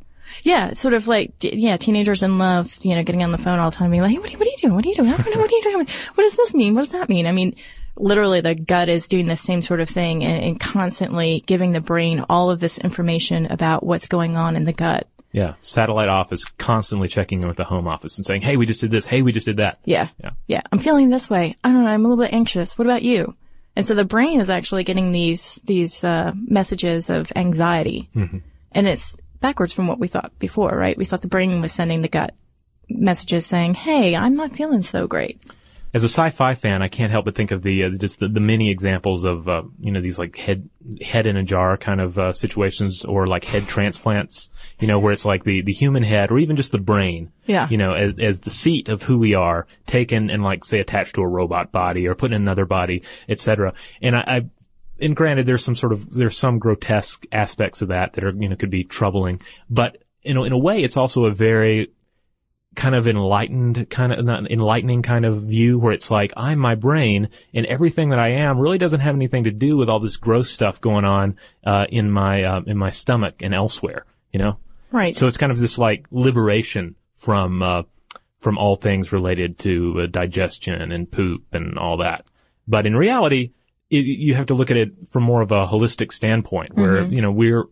Yeah, 0.44 0.74
sort 0.74 0.94
of 0.94 1.08
like, 1.08 1.34
yeah, 1.41 1.77
teenagers 1.77 2.24
in 2.24 2.38
love, 2.38 2.77
you 2.84 2.96
know, 2.96 3.03
getting 3.03 3.24
on 3.24 3.32
the 3.32 3.38
phone 3.38 3.60
all 3.60 3.72
the 3.72 3.75
time 3.77 3.91
being 3.91 4.01
like, 4.01 4.12
hey, 4.12 4.17
what 4.17 4.29
are 4.29 4.32
you, 4.32 4.38
what 4.38 4.48
are 4.48 4.51
you 4.51 4.58
doing? 4.58 4.75
What 4.75 4.86
are 4.86 4.89
you 4.89 4.96
doing? 4.96 5.10
I 5.10 5.17
don't 5.17 5.34
know. 5.34 5.41
What 5.41 5.51
are 5.51 5.55
you 5.55 5.63
doing? 5.63 5.88
What 6.15 6.24
does 6.24 6.36
this 6.36 6.53
mean? 6.53 6.75
What 6.75 6.84
does 6.84 6.91
that 6.91 7.10
mean? 7.10 7.27
I 7.27 7.32
mean, 7.32 7.55
literally 7.98 8.41
the 8.41 8.55
gut 8.55 8.89
is 8.89 9.08
doing 9.08 9.27
the 9.27 9.36
same 9.36 9.62
sort 9.62 9.79
of 9.79 9.89
thing 9.89 10.24
and, 10.24 10.44
and 10.44 10.60
constantly 10.60 11.44
giving 11.46 11.72
the 11.72 11.82
brain 11.82 12.25
all 12.29 12.50
of 12.50 12.60
this 12.60 12.77
information 12.77 13.46
about 13.46 13.86
what's 13.86 14.08
going 14.08 14.36
on 14.36 14.55
in 14.55 14.65
the 14.65 14.74
gut. 14.74 15.08
Yeah. 15.32 15.55
Satellite 15.60 16.10
office 16.10 16.46
constantly 16.46 17.08
checking 17.08 17.41
in 17.41 17.48
with 17.48 17.58
the 17.58 17.65
home 17.65 17.88
office 17.88 18.17
and 18.17 18.25
saying, 18.25 18.41
hey, 18.41 18.55
we 18.55 18.65
just 18.65 18.82
did 18.82 18.91
this. 18.91 19.05
Hey, 19.05 19.22
we 19.22 19.32
just 19.32 19.46
did 19.46 19.58
that. 19.58 19.79
Yeah. 19.84 20.10
Yeah. 20.22 20.32
Yeah. 20.48 20.62
I'm 20.72 20.79
feeling 20.79 21.10
this 21.10 21.29
way. 21.29 21.55
I 21.63 21.70
don't 21.70 21.84
know. 21.84 21.89
I'm 21.89 22.05
a 22.05 22.08
little 22.08 22.24
bit 22.24 22.34
anxious. 22.34 22.77
What 22.77 22.88
about 22.88 23.03
you? 23.03 23.36
And 23.75 23.86
so 23.86 23.96
the 23.96 24.05
brain 24.05 24.39
is 24.39 24.50
actually 24.50 24.86
getting 24.86 25.12
these, 25.12 25.60
these, 25.65 26.05
uh, 26.05 26.32
messages 26.36 27.10
of 27.10 27.34
anxiety. 27.36 28.10
And 28.72 28.88
it's 28.88 29.17
backwards 29.39 29.74
from 29.74 29.88
what 29.88 30.00
we 30.00 30.08
thought 30.08 30.38
before, 30.39 30.70
right? 30.70 30.98
We 30.98 31.06
thought 31.06 31.22
the 31.22 31.27
brain 31.27 31.62
was 31.62 31.72
sending 31.72 32.01
the 32.01 32.08
gut 32.08 32.34
messages 32.89 33.46
saying, 33.46 33.74
Hey, 33.75 34.15
I'm 34.15 34.36
not 34.36 34.51
feeling 34.51 34.82
so 34.82 35.08
great. 35.08 35.42
as 35.94 36.04
a 36.04 36.10
sci-fi 36.10 36.56
fan, 36.56 36.82
I 36.82 36.89
can't 36.89 37.10
help 37.10 37.24
but 37.24 37.36
think 37.36 37.51
of 37.51 37.62
the 37.62 37.86
uh, 37.86 37.89
just 37.92 38.20
the, 38.20 38.27
the 38.27 38.42
many 38.42 38.70
examples 38.70 39.24
of 39.24 39.48
uh, 39.48 39.63
you 39.80 39.92
know 39.94 40.01
these 40.01 40.20
like 40.20 40.36
head 40.36 40.70
head 41.01 41.25
in 41.25 41.38
a 41.38 41.44
jar 41.44 41.77
kind 41.77 42.01
of 42.01 42.20
uh, 42.20 42.34
situations, 42.34 43.06
or 43.06 43.25
like 43.27 43.46
head 43.46 43.65
transplants. 43.65 44.50
You 44.80 44.88
know, 44.88 45.00
where 45.00 45.13
it's 45.13 45.24
like 45.24 45.46
the 45.46 45.62
the 45.62 45.72
human 45.72 46.04
head, 46.04 46.32
or 46.32 46.38
even 46.38 46.58
just 46.58 46.74
the 46.74 46.80
brain. 46.80 47.32
Yeah. 47.46 47.70
You 47.70 47.77
know, 47.77 47.94
as 47.94 48.13
as 48.20 48.42
the 48.42 48.50
seat 48.50 48.89
of 48.89 49.04
who 49.04 49.18
we 49.20 49.36
are, 49.36 49.68
taken 49.88 50.30
and 50.30 50.44
like 50.44 50.65
say 50.65 50.80
attached 50.82 51.15
to 51.15 51.22
a 51.22 51.27
robot 51.27 51.72
body, 51.72 52.08
or 52.10 52.15
put 52.15 52.34
in 52.34 52.42
another 52.42 52.65
body, 52.65 53.04
etc. 53.30 53.74
And 54.01 54.18
I, 54.18 54.24
I 54.27 54.42
and 55.00 55.16
granted, 55.16 55.46
there's 55.46 55.64
some 55.64 55.75
sort 55.75 55.94
of 55.94 56.14
there's 56.14 56.38
some 56.38 56.60
grotesque 56.60 57.25
aspects 57.32 57.82
of 57.82 57.90
that 57.90 58.14
that 58.14 58.24
are 58.24 58.32
you 58.32 58.50
know 58.50 58.56
could 58.56 58.70
be 58.70 58.84
troubling, 58.84 59.42
but 59.70 59.98
in 60.24 60.38
a, 60.38 60.44
in 60.44 60.52
a 60.52 60.58
way, 60.58 60.84
it's 60.84 60.98
also 60.98 61.25
a 61.25 61.32
very 61.32 61.92
kind 62.75 62.94
of 62.96 63.08
enlightened 63.08 63.90
kind 63.90 64.12
of 64.12 64.25
not 64.25 64.52
enlightening 64.52 65.02
kind 65.02 65.24
of 65.25 65.44
view 65.44 65.80
where 65.80 65.94
it's 65.94 66.12
like 66.12 66.34
I'm 66.36 66.60
my 66.60 66.75
brain 66.75 67.30
and 67.54 67.66
everything 67.68 68.10
that 68.10 68.20
I 68.20 68.32
am 68.32 68.60
really 68.60 68.78
doesn't 68.78 69.00
have 69.00 69.16
anything 69.16 69.46
to 69.46 69.52
do 69.52 69.78
with 69.78 69.90
all 69.90 70.02
this 70.02 70.18
gross 70.18 70.50
stuff 70.50 70.82
going 70.82 71.06
on 71.06 71.38
uh, 71.66 71.86
in 71.90 72.12
my 72.12 72.44
uh, 72.44 72.62
in 72.66 72.78
my 72.78 72.90
stomach 72.90 73.36
and 73.42 73.54
elsewhere. 73.54 74.06
You 74.34 74.40
know, 74.40 74.58
Right. 74.92 75.16
so 75.16 75.28
it's 75.28 75.38
kind 75.38 75.52
of 75.52 75.58
this 75.60 75.78
like 75.78 76.06
liberation 76.12 76.96
from 77.14 77.62
uh, 77.62 77.84
from 78.40 78.58
all 78.58 78.75
things 78.75 79.12
related 79.14 79.58
to 79.60 80.02
uh, 80.02 80.06
digestion 80.08 80.92
and 80.92 81.10
poop 81.10 81.44
and 81.54 81.78
all 81.78 81.98
that. 81.98 82.25
But 82.68 82.86
in 82.86 82.96
reality, 82.96 83.52
it, 83.89 83.98
you 83.98 84.34
have 84.34 84.48
to 84.48 84.54
look 84.54 84.72
at 84.72 84.77
it 84.77 85.08
from 85.08 85.24
more 85.24 85.42
of 85.42 85.51
a 85.51 85.68
holistic 85.68 86.12
standpoint, 86.12 86.75
where 86.75 87.04
you 87.04 87.22
know 87.22 87.32
we're 87.32 87.65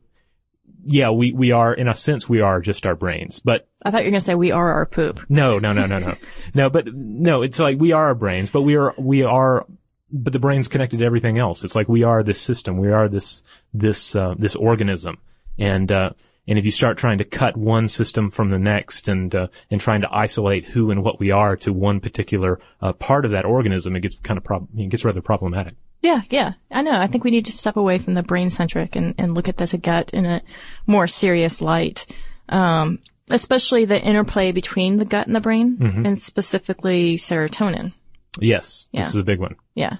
yeah 0.86 1.10
we 1.10 1.32
we 1.32 1.52
are 1.52 1.74
in 1.74 1.88
a 1.88 1.96
sense 1.96 2.28
we 2.28 2.42
are 2.42 2.62
just 2.62 2.86
our 2.86 2.96
brains, 2.96 3.40
but 3.40 3.68
I 3.84 3.92
thought 3.92 4.02
you 4.02 4.08
were 4.08 4.12
going 4.12 4.20
to 4.20 4.26
say 4.26 4.36
we 4.36 4.52
are 4.52 4.74
our 4.74 4.86
poop. 4.86 5.26
no, 5.30 5.60
no, 5.60 5.74
no, 5.74 5.86
no, 5.86 6.00
no, 6.00 6.16
no. 6.54 6.70
But 6.70 6.88
no, 6.94 7.42
it's 7.42 7.60
like 7.60 7.80
we 7.80 7.92
are 7.94 8.08
our 8.08 8.16
brains, 8.16 8.50
but 8.50 8.62
we 8.62 8.76
are 8.76 8.94
we 8.98 9.24
are, 9.24 9.66
but 10.12 10.34
the 10.34 10.40
brain's 10.40 10.68
connected 10.68 11.00
to 11.00 11.06
everything 11.06 11.40
else. 11.40 11.64
It's 11.64 11.76
like 11.76 11.90
we 11.90 12.04
are 12.04 12.24
this 12.24 12.40
system. 12.40 12.78
We 12.78 12.92
are 12.92 13.10
this 13.10 13.42
this 13.74 14.16
uh, 14.16 14.36
this 14.38 14.56
organism, 14.56 15.18
and 15.58 15.92
uh, 15.92 16.12
and 16.48 16.60
if 16.60 16.66
you 16.66 16.72
start 16.72 16.98
trying 16.98 17.20
to 17.20 17.24
cut 17.24 17.56
one 17.56 17.88
system 17.88 18.30
from 18.30 18.50
the 18.50 18.60
next, 18.60 19.08
and 19.08 19.34
uh, 19.34 19.48
and 19.72 19.80
trying 19.82 20.02
to 20.02 20.14
isolate 20.14 20.66
who 20.66 20.92
and 20.92 21.04
what 21.04 21.20
we 21.20 21.32
are 21.32 21.56
to 21.58 21.74
one 21.74 22.02
particular 22.02 22.60
uh, 22.82 22.94
part 22.94 23.26
of 23.26 23.32
that 23.32 23.46
organism, 23.46 23.96
it 23.96 24.02
gets 24.02 24.20
kind 24.20 24.38
of 24.38 24.44
prob- 24.44 24.68
it 24.78 24.90
gets 24.90 25.06
rather 25.06 25.22
problematic. 25.22 25.76
Yeah, 26.04 26.22
yeah. 26.30 26.54
I 26.70 26.82
know. 26.84 26.92
I 26.94 27.08
think 27.08 27.24
we 27.24 27.32
need 27.32 27.46
to 27.46 27.52
step 27.52 27.78
away 27.78 27.98
from 27.98 28.14
the 28.14 28.22
brain 28.24 28.50
centric 28.50 28.96
and, 28.96 29.16
and 29.18 29.34
look 29.34 29.48
at 29.48 29.58
this 29.58 29.74
gut 29.74 30.12
in 30.12 30.26
a 30.26 30.42
more 30.86 31.08
serious 31.08 31.62
light. 31.62 32.06
Um, 32.50 33.00
especially 33.30 33.86
the 33.86 34.00
interplay 34.00 34.52
between 34.52 34.98
the 34.98 35.06
gut 35.06 35.26
and 35.28 35.36
the 35.36 35.40
brain 35.40 35.78
and 36.06 36.20
specifically 36.20 37.16
serotonin. 37.16 37.94
Yes, 38.40 38.90
Yeah. 38.92 39.04
this 39.04 39.12
is 39.12 39.16
a 39.16 39.24
big 39.24 39.40
one. 39.40 39.56
Yeah. 39.76 39.98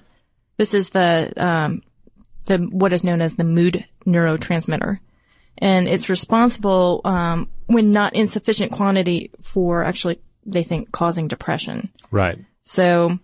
This 0.58 0.74
is 0.74 0.90
the, 0.90 1.32
um, 1.36 1.82
the, 2.46 2.58
what 2.58 2.92
is 2.92 3.02
known 3.02 3.22
as 3.22 3.36
the 3.36 3.44
mood 3.44 3.84
neurotransmitter. 4.06 4.98
And 5.56 5.88
it's 5.88 6.10
responsible, 6.10 7.00
um, 7.04 7.48
when 7.66 7.92
not 7.92 8.14
in 8.14 8.26
sufficient 8.26 8.72
quantity 8.72 9.30
for 9.40 9.82
actually, 9.84 10.20
they 10.44 10.62
think, 10.62 10.92
causing 10.92 11.26
depression. 11.26 11.90
Right. 12.10 12.38
So, 12.64 13.18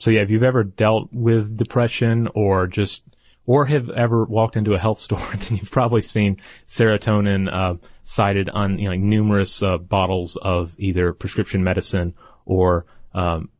So 0.00 0.10
yeah, 0.10 0.22
if 0.22 0.30
you've 0.30 0.42
ever 0.42 0.64
dealt 0.64 1.10
with 1.12 1.56
depression 1.56 2.28
or 2.34 2.66
just, 2.66 3.04
or 3.46 3.66
have 3.66 3.90
ever 3.90 4.24
walked 4.24 4.56
into 4.56 4.74
a 4.74 4.78
health 4.78 4.98
store, 5.06 5.20
then 5.36 5.58
you've 5.58 5.70
probably 5.70 6.02
seen 6.02 6.38
serotonin, 6.66 7.52
uh, 7.52 7.76
cited 8.02 8.48
on, 8.48 8.78
you 8.78 8.86
know, 8.86 8.90
like 8.90 9.00
numerous, 9.00 9.62
uh, 9.62 9.78
bottles 9.78 10.36
of 10.36 10.74
either 10.78 11.12
prescription 11.12 11.62
medicine 11.62 12.14
or, 12.44 12.86
um, 13.14 13.50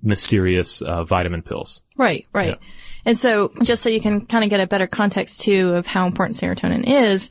mysterious, 0.00 0.80
uh, 0.80 1.02
vitamin 1.02 1.42
pills. 1.42 1.82
Right, 1.96 2.26
right. 2.32 2.56
And 3.04 3.18
so 3.18 3.52
just 3.62 3.82
so 3.82 3.88
you 3.88 4.00
can 4.00 4.24
kind 4.24 4.44
of 4.44 4.50
get 4.50 4.60
a 4.60 4.66
better 4.66 4.86
context 4.86 5.40
too 5.40 5.74
of 5.74 5.86
how 5.86 6.06
important 6.06 6.38
serotonin 6.38 6.86
is, 6.86 7.30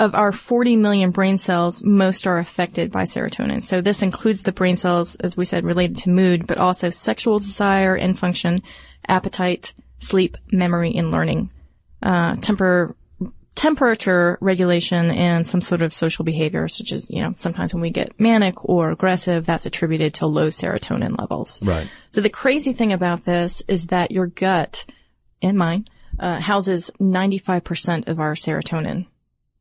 of 0.00 0.14
our 0.14 0.32
40 0.32 0.76
million 0.76 1.10
brain 1.10 1.36
cells, 1.36 1.84
most 1.84 2.26
are 2.26 2.38
affected 2.38 2.90
by 2.90 3.04
serotonin. 3.04 3.62
So 3.62 3.82
this 3.82 4.00
includes 4.00 4.42
the 4.42 4.50
brain 4.50 4.76
cells, 4.76 5.14
as 5.16 5.36
we 5.36 5.44
said, 5.44 5.62
related 5.62 5.98
to 5.98 6.10
mood, 6.10 6.46
but 6.46 6.56
also 6.56 6.88
sexual 6.88 7.38
desire 7.38 7.94
and 7.94 8.18
function, 8.18 8.62
appetite, 9.06 9.74
sleep, 9.98 10.38
memory, 10.50 10.96
and 10.96 11.10
learning, 11.10 11.50
uh, 12.02 12.36
temper, 12.36 12.96
temperature 13.54 14.38
regulation 14.40 15.10
and 15.10 15.46
some 15.46 15.60
sort 15.60 15.82
of 15.82 15.92
social 15.92 16.24
behavior, 16.24 16.66
such 16.66 16.92
as, 16.92 17.10
you 17.10 17.20
know, 17.20 17.34
sometimes 17.36 17.74
when 17.74 17.82
we 17.82 17.90
get 17.90 18.18
manic 18.18 18.64
or 18.64 18.90
aggressive, 18.90 19.44
that's 19.44 19.66
attributed 19.66 20.14
to 20.14 20.26
low 20.26 20.48
serotonin 20.48 21.18
levels. 21.18 21.62
Right. 21.62 21.88
So 22.08 22.22
the 22.22 22.30
crazy 22.30 22.72
thing 22.72 22.94
about 22.94 23.24
this 23.24 23.62
is 23.68 23.88
that 23.88 24.12
your 24.12 24.28
gut 24.28 24.86
and 25.42 25.58
mine 25.58 25.84
uh, 26.18 26.40
houses 26.40 26.90
95% 26.98 28.08
of 28.08 28.18
our 28.18 28.34
serotonin 28.34 29.06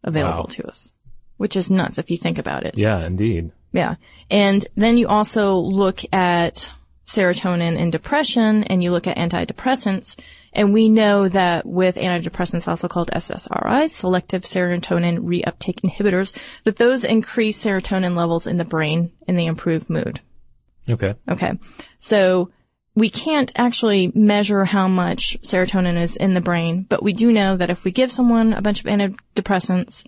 available 0.04 0.42
Wow. 0.44 0.48
to 0.50 0.68
us, 0.68 0.94
which 1.38 1.56
is 1.56 1.70
nuts 1.70 1.98
if 1.98 2.10
you 2.12 2.18
think 2.18 2.38
about 2.38 2.66
it. 2.66 2.78
Yeah, 2.78 3.06
indeed. 3.06 3.52
Yeah. 3.72 3.96
And 4.32 4.66
then 4.76 4.98
you 4.98 5.08
also 5.08 5.56
look 5.56 6.02
at 6.14 6.72
serotonin 7.06 7.78
and 7.78 7.92
depression 7.92 8.64
and 8.66 8.84
you 8.84 8.92
look 8.92 9.08
at 9.08 9.18
antidepressants. 9.18 10.20
And 10.54 10.74
we 10.74 10.90
know 10.90 11.28
that 11.28 11.66
with 11.66 11.96
antidepressants, 11.96 12.68
also 12.68 12.88
called 12.88 13.10
SSRIs, 13.14 13.92
selective 13.92 14.44
serotonin 14.44 15.20
reuptake 15.20 15.82
inhibitors, 15.82 16.36
that 16.64 16.78
those 16.78 17.04
increase 17.04 17.64
serotonin 17.64 18.16
levels 18.16 18.48
in 18.48 18.58
the 18.58 18.66
brain 18.66 19.12
and 19.28 19.38
they 19.38 19.46
improve 19.46 19.90
mood. 19.90 20.22
Okay. 20.90 21.14
Okay. 21.28 21.54
So 22.00 22.50
we 23.00 23.10
can't 23.10 23.52
actually 23.56 24.12
measure 24.14 24.66
how 24.66 24.88
much 24.88 25.38
serotonin 25.42 26.02
is 26.02 26.16
in 26.16 26.34
the 26.34 26.42
brain, 26.42 26.86
but 26.88 27.04
we 27.04 27.14
do 27.14 27.32
know 27.32 27.58
that 27.58 27.70
if 27.70 27.84
we 27.84 27.92
give 27.92 28.12
someone 28.12 28.54
a 28.54 28.62
bunch 28.62 28.80
of 28.80 28.86
antidepressants, 28.86 30.06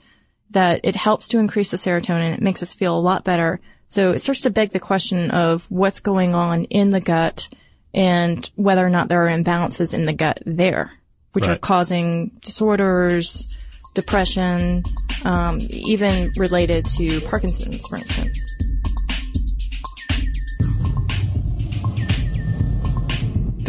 that 0.52 0.82
it 0.84 0.96
helps 0.96 1.30
to 1.30 1.40
increase 1.40 1.72
the 1.72 1.78
serotonin. 1.78 2.34
It 2.34 2.42
makes 2.42 2.62
us 2.62 2.74
feel 2.74 2.98
a 2.98 3.00
lot 3.00 3.24
better. 3.24 3.60
So 3.88 4.12
it 4.12 4.20
starts 4.20 4.42
to 4.42 4.50
beg 4.50 4.72
the 4.72 4.80
question 4.80 5.32
of 5.32 5.66
what's 5.70 6.00
going 6.00 6.36
on 6.36 6.66
in 6.66 6.92
the 6.92 7.02
gut 7.02 7.50
and 7.94 8.50
whether 8.56 8.86
or 8.86 8.90
not 8.90 9.10
there 9.10 9.26
are 9.26 9.30
imbalances 9.30 9.94
in 9.94 10.06
the 10.06 10.14
gut 10.14 10.42
there, 10.46 10.92
which 11.34 11.48
are 11.48 11.58
causing 11.58 12.30
disorders, 12.42 13.54
depression, 13.96 14.84
um, 15.26 15.60
even 15.70 16.32
related 16.38 16.86
to 16.98 17.22
Parkinson's, 17.22 17.86
for 17.88 17.98
instance. 17.98 18.61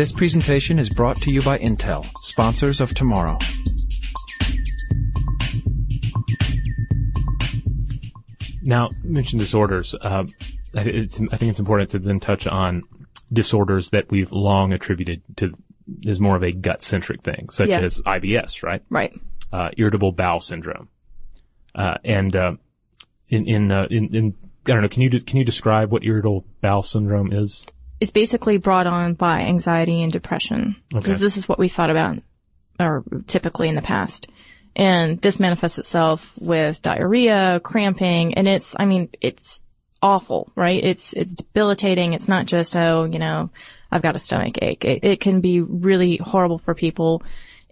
This 0.02 0.10
presentation 0.10 0.80
is 0.80 0.90
brought 0.90 1.16
to 1.18 1.30
you 1.30 1.40
by 1.42 1.58
Intel, 1.58 2.04
sponsors 2.16 2.80
of 2.80 2.90
tomorrow. 2.92 3.38
Now, 8.64 8.88
mention 9.04 9.38
disorders. 9.38 9.94
Uh, 9.94 10.24
I, 10.76 10.80
it's, 10.80 11.20
I 11.20 11.36
think 11.36 11.50
it's 11.50 11.60
important 11.60 11.90
to 11.90 12.00
then 12.00 12.18
touch 12.18 12.48
on 12.48 12.82
disorders 13.32 13.90
that 13.90 14.10
we've 14.10 14.32
long 14.32 14.72
attributed 14.72 15.22
to 15.36 15.52
is 16.02 16.18
more 16.18 16.34
of 16.34 16.42
a 16.42 16.50
gut 16.50 16.82
centric 16.82 17.22
thing, 17.22 17.50
such 17.50 17.68
Yeah. 17.68 17.78
as 17.78 18.02
IBS, 18.02 18.64
right? 18.64 18.82
Right. 18.90 19.12
Uh, 19.52 19.70
irritable 19.76 20.10
bowel 20.10 20.40
syndrome. 20.40 20.88
Uh, 21.76 21.98
and, 22.04 22.34
uh, 22.34 22.56
in, 23.28 23.46
in, 23.46 23.70
uh, 23.70 23.86
in, 23.88 24.12
in, 24.16 24.34
I 24.66 24.72
don't 24.72 24.82
know, 24.82 24.88
can 24.88 25.02
you, 25.02 25.10
de- 25.10 25.20
can 25.20 25.36
you 25.36 25.44
describe 25.44 25.92
what 25.92 26.02
irritable 26.02 26.44
bowel 26.60 26.82
syndrome 26.82 27.32
is? 27.32 27.64
Is 28.02 28.10
basically 28.10 28.58
brought 28.58 28.86
on 28.86 29.14
by 29.14 29.42
anxiety 29.42 30.02
and 30.02 30.10
depression. 30.12 30.76
Because 30.90 31.12
Okay. 31.14 31.20
this 31.20 31.36
is 31.36 31.48
what 31.48 31.58
we 31.58 31.68
thought 31.68 31.90
about, 31.90 32.18
or 32.80 33.04
typically 33.26 33.68
in 33.68 33.74
the 33.76 33.82
past. 33.82 34.26
And 34.74 35.20
this 35.20 35.38
manifests 35.38 35.78
itself 35.78 36.36
with 36.40 36.82
diarrhea, 36.82 37.60
cramping, 37.62 38.34
and 38.34 38.48
it's, 38.48 38.74
I 38.78 38.86
mean, 38.86 39.08
it's 39.20 39.62
awful, 40.02 40.50
right? 40.56 40.82
It's, 40.82 41.12
it's 41.12 41.34
debilitating. 41.34 42.14
It's 42.14 42.26
not 42.28 42.46
just, 42.46 42.74
oh, 42.74 43.04
you 43.04 43.18
know, 43.18 43.50
I've 43.90 44.02
got 44.02 44.16
a 44.16 44.18
stomach 44.18 44.58
ache. 44.62 44.84
It, 44.84 45.04
it 45.04 45.20
can 45.20 45.40
be 45.40 45.60
really 45.60 46.16
horrible 46.16 46.58
for 46.58 46.74
people. 46.74 47.22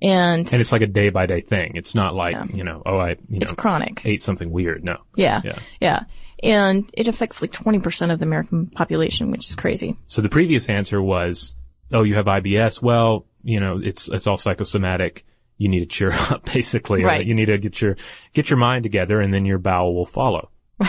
And 0.03 0.47
And 0.53 0.61
it's 0.61 0.73
like 0.73 0.83
a 0.83 0.87
day 0.87 1.11
by 1.11 1.27
day 1.27 1.41
thing. 1.41 1.73
It's 1.75 1.95
not 1.95 2.15
like, 2.15 2.37
you 2.55 2.65
know, 2.65 2.83
oh, 2.87 2.99
I, 2.99 3.11
you 3.29 3.39
it's 3.43 3.53
chronic. 3.53 4.03
ate 4.05 4.23
something 4.23 4.51
weird. 4.51 4.85
No. 4.85 4.99
Yeah. 5.17 5.41
Yeah. 5.45 5.59
Yeah. 5.81 6.05
And 6.43 6.89
it 6.95 7.07
affects 7.09 7.43
like 7.43 7.53
20% 7.53 8.13
of 8.13 8.19
the 8.19 8.25
American 8.25 8.67
population, 8.67 9.31
which 9.31 9.49
is 9.49 9.55
crazy. 9.55 9.97
So 10.07 10.23
the 10.23 10.29
previous 10.29 10.69
answer 10.69 11.01
was, 11.03 11.55
oh, 11.93 12.03
you 12.03 12.15
have 12.15 12.27
IBS. 12.27 12.81
Well, 12.81 13.27
you 13.43 13.61
know, 13.61 13.81
it's, 13.83 14.09
it's 14.09 14.27
all 14.27 14.37
psychosomatic. 14.37 15.25
You 15.59 15.69
need 15.69 15.81
to 15.81 15.87
cheer 15.87 16.13
up, 16.31 16.45
basically. 16.47 17.05
Uh, 17.05 17.09
Right. 17.09 17.27
You 17.27 17.35
need 17.35 17.47
to 17.47 17.59
get 17.59 17.81
your, 17.81 17.97
get 18.33 18.49
your 18.51 18.59
mind 18.59 18.83
together 18.85 19.21
and 19.21 19.33
then 19.35 19.45
your 19.45 19.59
bowel 19.59 19.95
will 19.95 20.07
follow. 20.07 20.51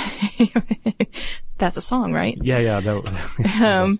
That's 1.57 1.77
a 1.77 1.81
song, 1.81 2.13
right? 2.13 2.37
Yeah, 2.41 2.59
yeah. 2.59 2.79
That, 2.79 3.61
um, 3.61 3.99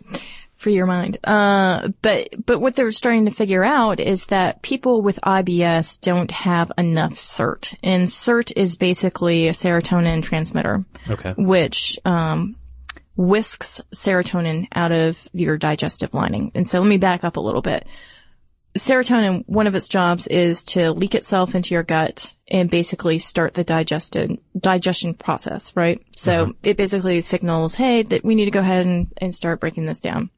for 0.62 0.70
your 0.70 0.86
mind. 0.86 1.18
Uh, 1.24 1.89
but, 2.01 2.46
but 2.46 2.60
what 2.60 2.75
they're 2.75 2.91
starting 2.91 3.25
to 3.25 3.32
figure 3.32 3.63
out 3.63 4.00
is 4.00 4.27
that 4.27 4.62
people 4.62 5.01
with 5.01 5.20
IBS 5.24 6.00
don't 6.00 6.30
have 6.30 6.72
enough 6.77 7.13
SERT. 7.13 7.75
And 7.82 8.08
SERT 8.08 8.53
is 8.56 8.75
basically 8.77 9.48
a 9.48 9.53
serotonin 9.53 10.22
transmitter, 10.22 10.86
okay. 11.10 11.34
which, 11.36 12.00
um, 12.06 12.56
whisks 13.18 13.82
serotonin 13.94 14.68
out 14.74 14.91
of 14.91 15.27
your 15.34 15.58
digestive 15.58 16.13
lining. 16.13 16.51
And 16.56 16.68
so 16.68 16.80
let 16.80 16.88
me 16.88 16.98
back 16.98 17.24
up 17.24 17.38
a 17.38 17.41
little 17.41 17.62
bit. 17.62 17.88
Serotonin, 18.77 19.44
one 19.48 19.68
of 19.68 19.75
its 19.75 19.89
jobs 19.89 20.27
is 20.27 20.63
to 20.63 20.91
leak 20.91 21.13
itself 21.13 21.56
into 21.56 21.74
your 21.74 21.84
gut 21.84 22.34
and 22.48 22.70
basically 22.70 23.18
start 23.18 23.53
the 23.53 23.65
digested 23.65 24.39
digestion 24.58 25.13
process, 25.13 25.75
right? 25.75 26.01
So 26.15 26.53
it 26.63 26.77
basically 26.77 27.20
signals, 27.22 27.75
hey, 27.75 28.03
that 28.03 28.24
we 28.24 28.36
need 28.36 28.46
to 28.46 28.51
go 28.51 28.62
ahead 28.62 28.86
and, 28.86 29.12
and 29.18 29.36
start 29.36 29.60
breaking 29.60 29.88
this 29.88 30.00
down. 30.00 30.30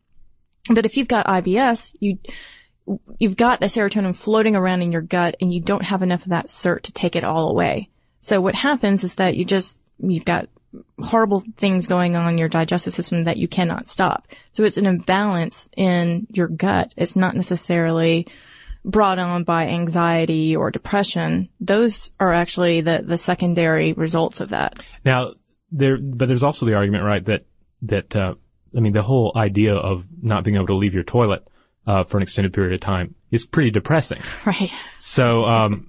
But 0.70 0.86
if 0.86 0.98
you've 0.98 1.08
got 1.08 1.26
IBS, 1.26 1.96
you 2.00 2.18
you've 3.18 3.38
got 3.38 3.60
the 3.60 3.68
serotonin 3.68 4.16
floating 4.16 4.56
around 4.56 4.82
in 4.82 4.92
your 4.92 5.02
gut 5.02 5.36
and 5.40 5.54
you 5.54 5.62
don't 5.62 5.86
have 5.86 6.02
enough 6.02 6.24
of 6.24 6.30
that 6.30 6.50
SERT 6.50 6.84
to 6.84 6.92
take 6.92 7.16
it 7.16 7.24
all 7.24 7.50
away. 7.50 7.90
So 8.20 8.42
what 8.42 8.56
happens 8.56 9.04
is 9.04 9.16
that 9.16 9.38
you 9.38 9.46
just 9.46 9.82
you've 10.00 10.26
got 10.26 10.50
horrible 11.02 11.44
things 11.58 11.88
going 11.88 12.16
on 12.16 12.30
in 12.30 12.38
your 12.38 12.50
digestive 12.50 12.94
system 12.94 13.26
that 13.26 13.38
you 13.38 13.48
cannot 13.48 13.88
stop. 13.88 14.28
So 14.52 14.64
it's 14.64 14.78
an 14.78 14.86
imbalance 14.86 15.70
in 15.78 16.28
your 16.32 16.48
gut. 16.48 16.94
It's 16.98 17.16
not 17.16 17.36
necessarily 17.36 18.28
brought 18.84 19.20
on 19.20 19.44
by 19.44 19.68
anxiety 19.68 20.56
or 20.56 20.72
depression. 20.72 21.50
Those 21.60 22.12
are 22.20 22.34
actually 22.34 22.82
the, 22.82 23.02
the 23.06 23.18
secondary 23.18 23.94
results 23.94 24.42
of 24.42 24.50
that. 24.50 24.80
Now, 25.06 25.34
there, 25.72 25.98
but 25.98 26.28
there's 26.28 26.44
also 26.44 26.66
the 26.66 26.76
argument, 26.76 27.04
right, 27.04 27.24
that, 27.26 27.46
that, 27.84 28.16
uh, 28.16 28.36
I 28.76 28.80
mean, 28.80 28.94
the 28.94 29.04
whole 29.04 29.32
idea 29.36 29.76
of 29.76 30.06
not 30.22 30.44
being 30.44 30.56
able 30.56 30.68
to 30.68 30.76
leave 30.76 30.94
your 30.94 31.04
toilet, 31.04 31.48
uh, 31.86 32.04
for 32.04 32.18
an 32.18 32.24
extended 32.24 32.54
period 32.54 32.74
of 32.74 32.80
time 32.80 33.14
is 33.32 33.46
pretty 33.46 33.70
depressing. 33.72 34.22
Right. 34.46 34.72
So, 35.00 35.44
um, 35.46 35.88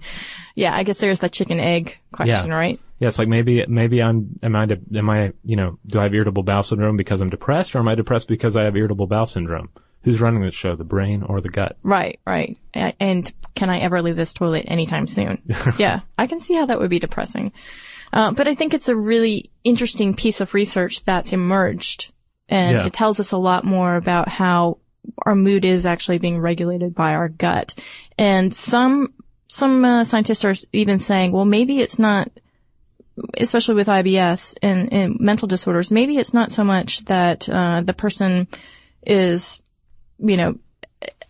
Yeah, 0.56 0.74
I 0.74 0.82
guess 0.82 0.98
there's 0.98 1.20
that 1.20 1.32
chicken 1.32 1.60
egg 1.60 1.96
question, 2.12 2.48
Yeah. 2.48 2.54
right? 2.54 2.80
yeah, 2.98 3.08
it's 3.08 3.18
like 3.18 3.28
maybe, 3.28 3.64
maybe 3.66 4.02
I'm, 4.02 4.38
am 4.42 4.56
I, 4.56 4.66
de- 4.66 4.80
am 4.98 5.08
I, 5.10 5.32
you 5.44 5.56
know, 5.56 5.78
do 5.86 5.98
I 6.00 6.04
have 6.04 6.14
irritable 6.14 6.42
bowel 6.42 6.62
syndrome 6.62 6.96
because 6.96 7.20
I'm 7.20 7.30
depressed 7.30 7.74
or 7.74 7.78
am 7.80 7.88
I 7.88 7.94
depressed 7.94 8.28
because 8.28 8.56
I 8.56 8.64
have 8.64 8.76
irritable 8.76 9.06
bowel 9.06 9.26
syndrome? 9.26 9.68
Who's 10.02 10.20
running 10.20 10.42
the 10.42 10.50
show, 10.50 10.74
the 10.76 10.84
brain 10.84 11.22
or 11.22 11.40
the 11.40 11.48
gut? 11.48 11.76
Right, 11.82 12.18
right. 12.26 12.58
And 12.74 13.32
can 13.54 13.70
I 13.70 13.78
ever 13.80 14.02
leave 14.02 14.16
this 14.16 14.34
toilet 14.34 14.64
anytime 14.68 15.06
soon? 15.06 15.40
yeah, 15.78 16.00
I 16.18 16.26
can 16.26 16.40
see 16.40 16.54
how 16.54 16.66
that 16.66 16.78
would 16.80 16.90
be 16.90 16.98
depressing. 16.98 17.52
Uh, 18.12 18.32
but 18.32 18.46
I 18.46 18.54
think 18.54 18.74
it's 18.74 18.88
a 18.88 18.96
really 18.96 19.50
interesting 19.64 20.14
piece 20.14 20.40
of 20.40 20.54
research 20.54 21.04
that's 21.04 21.32
emerged 21.32 22.12
and 22.48 22.72
Yeah. 22.72 22.86
it 22.86 22.92
tells 22.92 23.20
us 23.20 23.32
a 23.32 23.38
lot 23.38 23.64
more 23.64 23.96
about 23.96 24.28
how 24.28 24.78
our 25.24 25.34
mood 25.34 25.64
is 25.64 25.86
actually 25.86 26.18
being 26.18 26.38
regulated 26.38 26.94
by 26.94 27.14
our 27.14 27.28
gut. 27.28 27.74
And 28.16 28.54
some, 28.54 29.12
some 29.48 29.84
uh, 29.84 30.04
scientists 30.04 30.44
are 30.44 30.54
even 30.72 30.98
saying, 30.98 31.32
well, 31.32 31.44
maybe 31.44 31.80
it's 31.80 31.98
not 31.98 32.30
especially 33.38 33.74
with 33.74 33.86
IBS 33.86 34.56
and, 34.62 34.92
and 34.92 35.20
mental 35.20 35.48
disorders, 35.48 35.90
maybe 35.90 36.18
it's 36.18 36.34
not 36.34 36.52
so 36.52 36.64
much 36.64 37.04
that 37.04 37.48
uh, 37.48 37.80
the 37.80 37.94
person 37.94 38.48
is, 39.06 39.62
you 40.18 40.36
know, 40.36 40.58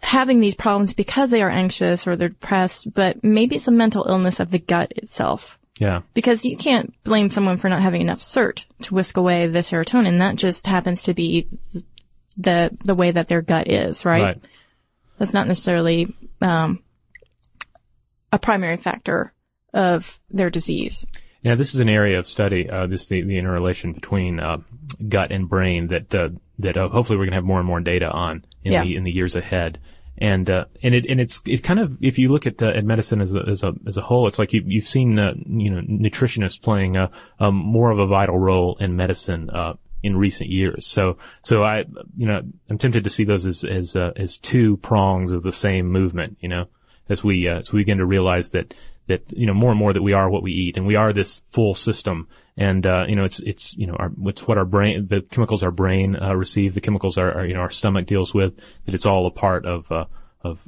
having 0.00 0.40
these 0.40 0.54
problems 0.54 0.94
because 0.94 1.30
they 1.30 1.42
are 1.42 1.50
anxious 1.50 2.06
or 2.06 2.16
they're 2.16 2.28
depressed, 2.28 2.92
but 2.92 3.23
maybe 3.25 3.56
it's 3.56 3.68
a 3.68 3.73
mental 3.73 4.04
illness 4.09 4.40
of 4.40 4.50
the 4.50 4.59
gut 4.59 4.92
itself. 4.97 5.59
Yeah. 5.78 6.02
Because 6.14 6.45
you 6.45 6.57
can't 6.57 6.95
blame 7.02 7.31
someone 7.31 7.57
for 7.57 7.69
not 7.69 7.83
having 7.83 8.00
enough 8.00 8.21
SERT 8.21 8.64
to 8.83 8.95
whisk 8.95 9.16
away 9.16 9.47
the 9.49 9.59
serotonin. 9.61 10.19
That 10.19 10.37
just 10.37 10.66
happens 10.66 11.04
to 11.04 11.14
be 11.14 11.49
the 12.37 12.76
the 12.85 12.95
way 12.95 13.11
that 13.11 13.28
their 13.28 13.43
gut 13.43 13.69
is, 13.69 14.04
right? 14.04 14.23
Right. 14.23 14.38
That's 15.19 15.33
not 15.33 15.47
necessarily 15.49 16.14
um, 16.40 16.83
a 18.33 18.38
primary 18.38 18.76
factor 18.76 19.33
of 19.73 20.21
their 20.31 20.50
disease. 20.50 21.07
Yeah, 21.43 21.57
this 21.57 21.75
is 21.75 21.81
an 21.81 21.88
area 21.88 22.19
of 22.19 22.26
study, 22.26 22.71
uh, 22.71 22.87
this 22.87 23.07
the, 23.07 23.23
the 23.23 23.37
interrelation 23.38 23.93
between 23.93 24.40
uh, 24.40 24.59
gut 25.09 25.31
and 25.31 25.49
brain 25.49 25.88
that 25.88 26.14
uh, 26.14 26.28
that 26.61 26.76
uh, 26.76 26.88
hopefully 26.88 27.19
we're 27.19 27.25
going 27.25 27.33
to 27.33 27.37
have 27.37 27.45
more 27.45 27.59
and 27.59 27.66
more 27.66 27.81
data 27.81 28.11
on 28.11 28.45
in 28.62 28.73
Yeah. 28.73 28.85
the 28.85 28.97
in 28.97 29.04
the 29.04 29.12
years 29.12 29.37
ahead. 29.37 29.78
And 30.16 30.49
uh, 30.49 30.66
and 30.83 30.94
it 30.94 31.06
and 31.06 31.21
it's 31.21 31.42
it's 31.44 31.62
kind 31.62 31.80
of 31.80 31.99
if 32.00 32.18
you 32.18 32.28
look 32.28 32.47
at 32.47 32.62
at 32.62 32.85
medicine 32.85 33.21
as 33.21 33.35
a 33.35 33.40
as 33.49 33.64
a 33.64 33.75
as 33.87 33.97
a 33.97 34.00
whole, 34.00 34.28
it's 34.28 34.38
like 34.38 34.52
you 34.52 34.62
you've 34.64 34.87
seen 34.87 35.18
uh, 35.18 35.35
you 35.44 35.71
know 35.71 35.80
nutritionists 35.80 36.62
playing 36.62 36.97
a, 36.97 37.11
a 37.40 37.50
more 37.50 37.90
of 37.90 37.98
a 37.98 38.07
vital 38.07 38.38
role 38.38 38.77
in 38.79 38.94
medicine 38.94 39.50
uh, 39.50 39.74
in 40.05 40.16
recent 40.16 40.50
years. 40.50 40.87
So 40.87 41.18
so 41.42 41.64
I 41.64 41.85
you 42.16 42.27
know 42.27 42.42
I'm 42.70 42.79
tempted 42.79 43.03
to 43.05 43.11
see 43.11 43.24
those 43.24 43.44
as 43.44 43.64
as 43.64 43.96
uh, 43.96 44.12
as 44.14 44.38
two 44.38 44.77
prongs 44.77 45.33
of 45.33 45.42
the 45.42 45.53
same 45.53 45.88
movement. 45.88 46.38
You 46.40 46.48
know, 46.48 46.66
as 47.09 47.24
we 47.24 47.48
uh, 47.48 47.61
as 47.61 47.72
we 47.72 47.81
begin 47.81 47.98
to 47.98 48.07
realize 48.07 48.50
that 48.50 48.72
that 49.09 49.24
you 49.33 49.46
know 49.46 49.55
more 49.55 49.70
and 49.70 49.79
more 49.79 49.92
that 49.92 50.03
we 50.03 50.12
are 50.12 50.31
what 50.31 50.42
we 50.42 50.53
eat 50.53 50.77
and 50.77 50.87
we 50.87 50.96
are 50.96 51.12
this 51.12 51.42
full 51.48 51.74
system 51.74 52.29
and 52.57 52.87
uh, 52.87 53.05
you 53.09 53.17
know 53.17 53.25
it's 53.25 53.40
it's 53.40 53.75
you 53.75 53.87
know 53.87 53.95
our, 53.95 54.12
it's 54.27 54.47
what 54.47 54.59
our 54.59 54.64
brain 54.64 55.07
the 55.07 55.21
chemicals 55.23 55.62
our 55.62 55.71
brain 55.71 56.17
uh, 56.17 56.35
receive 56.35 56.75
the 56.75 56.81
chemicals 56.81 57.19
our, 57.19 57.33
our 57.33 57.47
you 57.47 57.55
know 57.55 57.61
our 57.61 57.71
stomach 57.71 58.07
deals 58.07 58.33
with 58.33 58.57
that 58.85 58.95
it's 58.95 59.07
all 59.07 59.27
a 59.27 59.31
part 59.31 59.67
of 59.67 59.90
uh, 59.90 60.05
of 60.43 60.61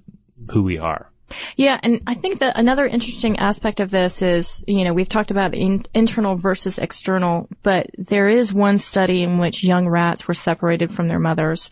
who 0.50 0.62
we 0.62 0.78
are. 0.78 1.10
Yeah, 1.56 1.80
and 1.82 2.02
I 2.06 2.14
think 2.14 2.38
that 2.38 2.56
another 2.56 2.86
interesting 2.86 3.38
aspect 3.38 3.80
of 3.80 3.90
this 3.90 4.22
is, 4.22 4.62
you 4.68 4.84
know, 4.84 4.92
we've 4.92 5.08
talked 5.08 5.32
about 5.32 5.54
in, 5.54 5.82
internal 5.92 6.36
versus 6.36 6.78
external, 6.78 7.48
but 7.64 7.90
there 7.98 8.28
is 8.28 8.54
one 8.54 8.78
study 8.78 9.24
in 9.24 9.38
which 9.38 9.64
young 9.64 9.88
rats 9.88 10.28
were 10.28 10.34
separated 10.34 10.92
from 10.92 11.08
their 11.08 11.18
mothers 11.18 11.68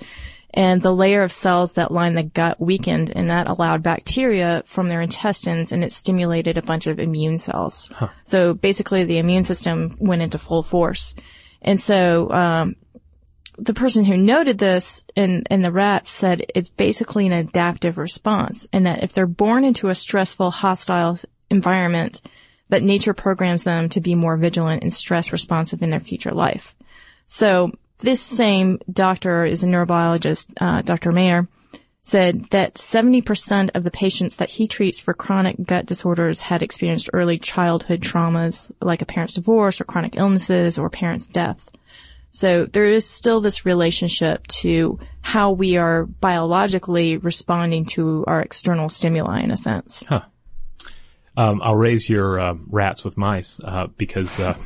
and 0.55 0.81
the 0.81 0.95
layer 0.95 1.23
of 1.23 1.33
cells 1.33 1.75
that 1.75 1.91
line 1.91 2.15
the 2.15 2.23
gut 2.23 2.61
weakened 2.61 3.13
and 3.15 3.29
that 3.29 3.49
allowed 3.49 3.83
bacteria 3.83 4.63
from 4.65 4.89
their 4.89 5.01
intestines 5.01 5.73
and 5.73 5.83
it 5.83 5.93
stimulated 5.93 6.57
a 6.57 6.63
bunch 6.63 6.87
of 6.87 7.01
immune 7.01 7.39
cells. 7.39 7.91
So 8.23 8.55
basically 8.55 9.05
the 9.05 9.19
immune 9.19 9.45
system 9.45 9.95
went 9.99 10.23
into 10.23 10.39
full 10.39 10.63
force. 10.63 11.15
And 11.61 11.81
so, 11.81 12.31
um, 12.31 12.77
the 13.57 13.75
person 13.75 14.05
who 14.05 14.17
noted 14.17 14.59
this 14.59 15.05
in, 15.15 15.45
in 15.49 15.63
the 15.63 15.71
rats 15.71 16.11
said 16.11 16.45
it's 16.55 16.69
basically 16.69 17.27
an 17.27 17.33
adaptive 17.33 17.99
response 17.99 18.69
and 18.73 18.87
that 18.87 19.05
if 19.05 19.13
they're 19.13 19.27
born 19.27 19.65
into 19.65 19.89
a 19.89 19.95
stressful, 19.95 20.51
hostile 20.51 21.19
environment, 21.51 22.21
that 22.69 22.83
nature 22.83 23.15
programs 23.15 23.63
them 23.63 23.89
to 23.91 24.01
be 24.01 24.15
more 24.15 24.37
vigilant 24.37 24.83
and 24.83 24.93
stress 24.93 25.33
responsive 25.33 25.83
in 25.83 25.91
their 25.91 26.01
future 26.01 26.33
life. 26.33 26.75
So 27.27 27.73
this 27.99 28.21
same 28.21 28.81
doctor 28.91 29.45
is 29.45 29.63
a 29.63 29.67
neurobiologist, 29.67 30.53
uh, 30.61 30.83
Dr. 30.83 31.13
Mayer, 31.13 31.49
said 32.03 32.45
that 32.51 32.75
70% 32.75 33.71
of 33.75 33.83
the 33.83 33.91
patients 33.91 34.37
that 34.37 34.51
he 34.51 34.67
treats 34.67 34.99
for 34.99 35.15
chronic 35.15 35.57
gut 35.63 35.87
disorders 35.87 36.39
had 36.39 36.63
experienced 36.63 37.09
early 37.13 37.39
childhood 37.39 38.03
traumas 38.03 38.71
like 38.83 39.01
a 39.01 39.07
parent's 39.07 39.35
divorce 39.35 39.81
or 39.81 39.85
chronic 39.85 40.15
illnesses 40.17 40.79
or 40.79 40.91
parent's 40.91 41.27
death. 41.27 41.71
So 42.29 42.67
there 42.67 42.85
is 42.85 43.09
still 43.09 43.41
this 43.41 43.65
relationship 43.65 44.47
to 44.49 44.99
how 45.23 45.53
we 45.53 45.77
are 45.77 46.05
biologically 46.05 47.17
responding 47.17 47.87
to 47.87 48.25
our 48.27 48.43
external 48.43 48.89
stimuli 48.91 49.41
in 49.41 49.51
a 49.51 49.57
sense. 49.57 50.03
um, 51.37 51.63
I'll 51.63 51.77
raise 51.77 52.09
your 52.09 52.39
uh, 52.39 52.55
rats 52.67 53.05
with 53.05 53.17
mice 53.17 53.61
uh, 53.65 53.87
because 53.97 54.39
uh, 54.39 54.59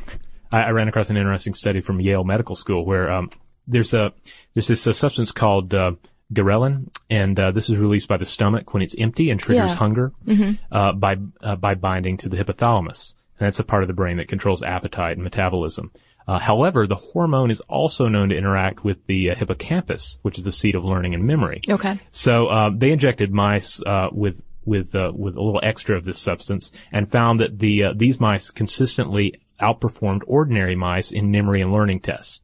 I, 0.51 0.63
I 0.63 0.69
ran 0.71 0.87
across 0.87 1.09
an 1.09 1.17
interesting 1.17 1.53
study 1.53 1.81
from 1.81 1.99
Yale 1.99 2.23
Medical 2.23 2.55
School 2.55 2.85
where 2.85 3.11
um, 3.11 3.29
there's 3.67 3.93
a 3.93 4.13
there's 4.53 4.67
this 4.67 4.85
uh, 4.87 4.93
substance 4.93 5.31
called 5.31 5.73
uh, 5.73 5.93
ghrelin, 6.33 6.89
and 7.09 7.39
uh, 7.39 7.51
this 7.51 7.69
is 7.69 7.77
released 7.77 8.07
by 8.07 8.17
the 8.17 8.25
stomach 8.25 8.73
when 8.73 8.83
it's 8.83 8.95
empty 8.97 9.29
and 9.29 9.39
triggers 9.39 9.69
Yeah. 9.71 9.75
hunger 9.75 10.11
uh, 10.71 10.93
by 10.93 11.17
uh, 11.41 11.55
by 11.55 11.75
binding 11.75 12.17
to 12.17 12.29
the 12.29 12.37
hypothalamus, 12.37 13.15
and 13.39 13.45
that's 13.47 13.59
a 13.59 13.63
part 13.63 13.83
of 13.83 13.87
the 13.87 13.93
brain 13.93 14.17
that 14.17 14.27
controls 14.27 14.61
appetite 14.63 15.13
and 15.17 15.23
metabolism. 15.23 15.91
Uh, 16.27 16.37
however, 16.37 16.85
the 16.85 16.95
hormone 16.95 17.49
is 17.49 17.59
also 17.61 18.07
known 18.07 18.29
to 18.29 18.35
interact 18.37 18.83
with 18.83 19.03
the 19.07 19.31
uh, 19.31 19.35
hippocampus, 19.35 20.19
which 20.21 20.37
is 20.37 20.43
the 20.43 20.51
seat 20.51 20.75
of 20.75 20.85
learning 20.85 21.15
and 21.15 21.23
memory. 21.25 21.59
Okay. 21.67 21.99
So 22.11 22.45
uh, 22.47 22.69
they 22.71 22.91
injected 22.91 23.31
mice 23.31 23.81
uh, 23.83 24.09
with 24.11 24.39
with 24.63 24.93
uh, 24.93 25.11
with 25.15 25.35
a 25.35 25.41
little 25.41 25.61
extra 25.63 25.97
of 25.97 26.05
this 26.05 26.19
substance 26.19 26.71
and 26.91 27.09
found 27.09 27.39
that 27.39 27.57
the 27.57 27.85
uh, 27.85 27.93
these 27.95 28.19
mice 28.19 28.51
consistently 28.51 29.41
outperformed 29.61 30.21
ordinary 30.27 30.75
mice 30.75 31.11
in 31.11 31.31
memory 31.31 31.61
and 31.61 31.71
learning 31.71 32.01
tests, 32.01 32.41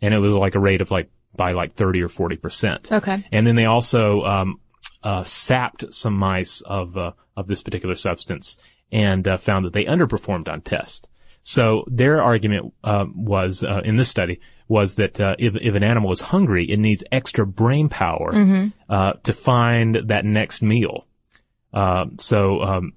and 0.00 0.14
it 0.14 0.18
was 0.18 0.32
like 0.32 0.54
a 0.54 0.60
rate 0.60 0.80
of 0.80 0.90
like 0.90 1.10
by 1.36 1.52
like 1.52 1.72
thirty 1.72 2.02
or 2.02 2.08
forty 2.08 2.36
percent. 2.36 2.90
Okay. 2.90 3.24
And 3.32 3.46
then 3.46 3.56
they 3.56 3.66
also 3.66 4.22
um, 4.22 4.60
uh, 5.02 5.24
sapped 5.24 5.92
some 5.92 6.14
mice 6.14 6.60
of 6.60 6.96
uh, 6.96 7.12
of 7.36 7.46
this 7.46 7.62
particular 7.62 7.94
substance 7.94 8.58
and 8.90 9.26
uh, 9.28 9.36
found 9.36 9.64
that 9.64 9.72
they 9.72 9.84
underperformed 9.84 10.48
on 10.48 10.60
test. 10.60 11.08
So 11.42 11.84
their 11.86 12.22
argument 12.22 12.74
uh, 12.84 13.06
was 13.14 13.64
uh, 13.64 13.80
in 13.84 13.96
this 13.96 14.08
study 14.08 14.40
was 14.66 14.96
that 14.96 15.18
uh, 15.18 15.36
if 15.38 15.56
if 15.56 15.74
an 15.74 15.82
animal 15.82 16.12
is 16.12 16.20
hungry, 16.20 16.70
it 16.70 16.78
needs 16.78 17.04
extra 17.10 17.46
brain 17.46 17.88
power 17.88 18.32
uh, 18.88 19.12
to 19.22 19.32
find 19.32 19.98
that 20.08 20.24
next 20.24 20.62
meal. 20.62 21.06
Uh, 21.72 22.06
so 22.18 22.60
um, 22.60 22.92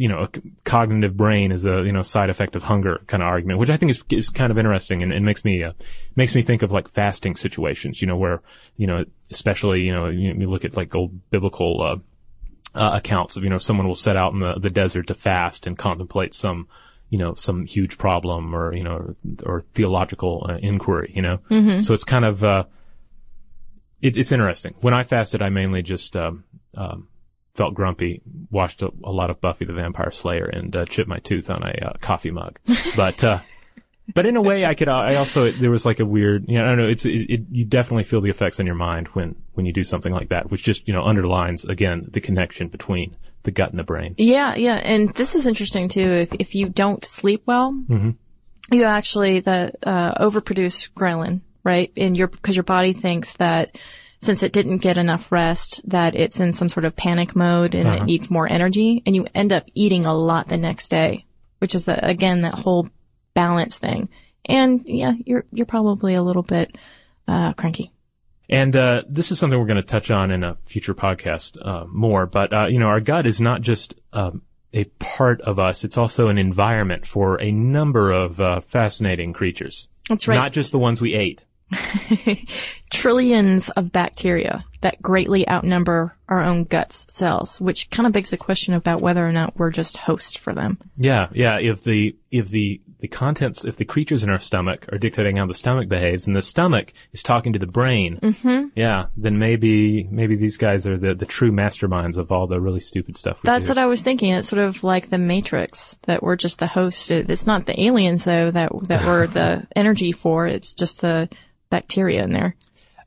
you 0.00 0.08
know, 0.08 0.22
a 0.22 0.28
cognitive 0.64 1.14
brain 1.14 1.52
is 1.52 1.66
a 1.66 1.82
you 1.84 1.92
know 1.92 2.00
side 2.00 2.30
effect 2.30 2.56
of 2.56 2.62
hunger 2.62 3.02
kind 3.06 3.22
of 3.22 3.26
argument, 3.26 3.58
which 3.58 3.68
I 3.68 3.76
think 3.76 3.90
is 3.90 4.02
is 4.08 4.30
kind 4.30 4.50
of 4.50 4.56
interesting 4.56 5.02
and, 5.02 5.12
and 5.12 5.26
makes 5.26 5.44
me 5.44 5.62
uh, 5.62 5.72
makes 6.16 6.34
me 6.34 6.40
think 6.40 6.62
of 6.62 6.72
like 6.72 6.88
fasting 6.88 7.36
situations. 7.36 8.00
You 8.00 8.08
know, 8.08 8.16
where 8.16 8.40
you 8.78 8.86
know, 8.86 9.04
especially 9.30 9.82
you 9.82 9.92
know, 9.92 10.08
you, 10.08 10.32
you 10.32 10.48
look 10.48 10.64
at 10.64 10.74
like 10.74 10.94
old 10.94 11.28
biblical 11.28 11.82
uh, 11.82 12.78
uh, 12.78 12.92
accounts 12.94 13.36
of 13.36 13.44
you 13.44 13.50
know 13.50 13.58
someone 13.58 13.86
will 13.86 13.94
set 13.94 14.16
out 14.16 14.32
in 14.32 14.38
the 14.38 14.54
the 14.58 14.70
desert 14.70 15.08
to 15.08 15.14
fast 15.14 15.66
and 15.66 15.76
contemplate 15.76 16.32
some 16.32 16.66
you 17.10 17.18
know, 17.18 17.34
some 17.34 17.66
huge 17.66 17.98
problem 17.98 18.54
or, 18.54 18.72
you 18.72 18.84
know, 18.84 18.92
or, 18.92 19.14
or 19.42 19.60
theological 19.74 20.46
uh, 20.48 20.54
inquiry, 20.62 21.10
you 21.12 21.20
know? 21.20 21.40
So 21.82 21.92
it's 21.92 22.04
kind 22.04 22.24
of, 22.24 22.44
uh, 22.44 22.64
it, 24.00 24.16
it's 24.16 24.30
interesting. 24.30 24.76
When 24.80 24.94
I 24.94 25.02
fasted, 25.02 25.42
I 25.42 25.48
mainly 25.48 25.82
just, 25.82 26.16
um, 26.16 26.44
um, 26.76 27.08
felt 27.54 27.74
grumpy, 27.74 28.22
watched 28.50 28.82
a, 28.82 28.90
a 29.04 29.10
lot 29.12 29.30
of 29.30 29.40
Buffy 29.40 29.64
the 29.64 29.72
Vampire 29.72 30.10
Slayer 30.10 30.46
and, 30.46 30.74
uh, 30.74 30.84
chipped 30.84 31.08
my 31.08 31.18
tooth 31.18 31.50
on 31.50 31.62
a 31.62 31.86
uh, 31.86 31.92
coffee 32.00 32.30
mug. 32.30 32.58
But, 32.96 33.22
uh, 33.24 33.40
but 34.14 34.26
in 34.26 34.36
a 34.36 34.42
way, 34.42 34.64
I 34.64 34.74
could. 34.74 34.88
uh, 34.88 34.96
I 34.96 35.16
also 35.16 35.50
there 35.50 35.70
was 35.70 35.84
like 35.84 36.00
a 36.00 36.06
weird. 36.06 36.46
You 36.48 36.58
know, 36.58 36.64
I 36.64 36.68
don't 36.68 36.78
know. 36.78 36.88
It's 36.88 37.04
it, 37.04 37.30
it, 37.30 37.40
you 37.50 37.64
definitely 37.64 38.04
feel 38.04 38.20
the 38.20 38.30
effects 38.30 38.58
on 38.60 38.66
your 38.66 38.74
mind 38.74 39.08
when 39.08 39.36
when 39.54 39.66
you 39.66 39.72
do 39.72 39.84
something 39.84 40.12
like 40.12 40.30
that, 40.30 40.50
which 40.50 40.64
just 40.64 40.86
you 40.88 40.94
know 40.94 41.02
underlines 41.02 41.64
again 41.64 42.06
the 42.10 42.20
connection 42.20 42.68
between 42.68 43.16
the 43.42 43.50
gut 43.50 43.70
and 43.70 43.78
the 43.78 43.84
brain. 43.84 44.14
Yeah, 44.18 44.54
yeah, 44.56 44.74
and 44.76 45.10
this 45.10 45.34
is 45.34 45.46
interesting 45.46 45.88
too. 45.88 46.00
If 46.00 46.32
if 46.34 46.54
you 46.54 46.68
don't 46.68 47.04
sleep 47.04 47.42
well, 47.46 47.78
you 48.70 48.84
actually 48.84 49.40
the 49.40 49.72
uh, 49.82 50.14
overproduce 50.28 50.90
ghrelin, 50.92 51.40
right? 51.62 51.92
In 51.96 52.14
your 52.14 52.28
because 52.28 52.56
your 52.56 52.64
body 52.64 52.92
thinks 52.92 53.34
that 53.34 53.76
since 54.20 54.42
it 54.42 54.52
didn't 54.52 54.78
get 54.78 54.98
enough 54.98 55.32
rest, 55.32 55.80
that 55.88 56.14
it's 56.14 56.40
in 56.40 56.52
some 56.52 56.68
sort 56.68 56.84
of 56.84 56.94
panic 56.94 57.34
mode 57.34 57.74
and 57.74 57.88
it 57.88 58.04
needs 58.04 58.30
more 58.30 58.50
energy, 58.50 59.02
and 59.06 59.16
you 59.16 59.26
end 59.34 59.52
up 59.52 59.64
eating 59.74 60.04
a 60.04 60.14
lot 60.14 60.48
the 60.48 60.58
next 60.58 60.88
day, 60.88 61.24
which 61.58 61.74
is 61.74 61.86
the, 61.86 62.06
again 62.06 62.42
that 62.42 62.54
whole 62.54 62.88
balance 63.34 63.78
thing. 63.78 64.08
And 64.44 64.82
yeah, 64.84 65.12
you're 65.24 65.44
you're 65.52 65.66
probably 65.66 66.14
a 66.14 66.22
little 66.22 66.42
bit 66.42 66.76
uh, 67.26 67.54
cranky. 67.54 67.92
And 68.48 68.74
uh, 68.74 69.02
this 69.08 69.30
is 69.30 69.38
something 69.38 69.58
we're 69.58 69.66
going 69.66 69.76
to 69.76 69.82
touch 69.82 70.10
on 70.10 70.32
in 70.32 70.42
a 70.42 70.56
future 70.56 70.94
podcast 70.94 71.56
uh, 71.64 71.86
more. 71.86 72.26
But 72.26 72.52
uh, 72.52 72.66
you 72.66 72.78
know, 72.78 72.86
our 72.86 73.00
gut 73.00 73.26
is 73.26 73.40
not 73.40 73.62
just 73.62 73.94
um, 74.12 74.42
a 74.72 74.84
part 74.98 75.40
of 75.40 75.58
us; 75.58 75.84
it's 75.84 75.96
also 75.96 76.28
an 76.28 76.36
environment 76.36 77.06
for 77.06 77.40
a 77.40 77.52
number 77.52 78.10
of 78.10 78.40
uh, 78.40 78.60
fascinating 78.60 79.32
creatures. 79.32 79.88
That's 80.08 80.26
right. 80.26 80.34
Not 80.34 80.52
just 80.52 80.72
the 80.72 80.78
ones 80.78 81.00
we 81.00 81.14
ate. 81.14 81.44
trillions 82.90 83.68
of 83.70 83.92
bacteria 83.92 84.64
that 84.80 85.00
greatly 85.02 85.48
outnumber 85.48 86.14
our 86.28 86.42
own 86.42 86.64
guts 86.64 87.06
cells, 87.10 87.60
which 87.60 87.90
kind 87.90 88.06
of 88.06 88.12
begs 88.12 88.30
the 88.30 88.36
question 88.36 88.74
about 88.74 89.00
whether 89.00 89.26
or 89.26 89.32
not 89.32 89.58
we're 89.58 89.70
just 89.70 89.96
hosts 89.96 90.36
for 90.36 90.54
them. 90.54 90.78
Yeah, 90.96 91.28
yeah. 91.32 91.58
If 91.58 91.84
the 91.84 92.16
if 92.30 92.48
the 92.48 92.80
the 93.00 93.08
contents, 93.08 93.64
if 93.64 93.76
the 93.76 93.84
creatures 93.84 94.22
in 94.22 94.30
our 94.30 94.40
stomach 94.40 94.86
are 94.92 94.98
dictating 94.98 95.36
how 95.36 95.46
the 95.46 95.54
stomach 95.54 95.88
behaves, 95.88 96.26
and 96.26 96.34
the 96.34 96.42
stomach 96.42 96.92
is 97.12 97.22
talking 97.22 97.52
to 97.52 97.58
the 97.58 97.66
brain, 97.66 98.18
mm-hmm. 98.22 98.68
yeah, 98.74 99.06
then 99.16 99.38
maybe 99.38 100.04
maybe 100.04 100.36
these 100.36 100.56
guys 100.56 100.86
are 100.86 100.96
the 100.96 101.14
the 101.14 101.26
true 101.26 101.52
masterminds 101.52 102.16
of 102.16 102.32
all 102.32 102.46
the 102.46 102.60
really 102.60 102.80
stupid 102.80 103.16
stuff. 103.16 103.42
We 103.42 103.48
That's 103.48 103.64
do. 103.66 103.70
what 103.70 103.78
I 103.78 103.86
was 103.86 104.02
thinking. 104.02 104.30
It's 104.30 104.48
sort 104.48 104.62
of 104.62 104.82
like 104.82 105.10
the 105.10 105.18
Matrix 105.18 105.96
that 106.02 106.22
we're 106.22 106.36
just 106.36 106.58
the 106.58 106.66
host. 106.66 107.10
It's 107.10 107.46
not 107.46 107.66
the 107.66 107.78
aliens 107.80 108.24
though 108.24 108.50
that 108.50 108.72
that 108.84 109.04
we're 109.04 109.26
the 109.26 109.66
energy 109.76 110.12
for. 110.12 110.46
It's 110.46 110.72
just 110.72 111.00
the 111.00 111.28
bacteria 111.70 112.22
in 112.22 112.32
there. 112.32 112.56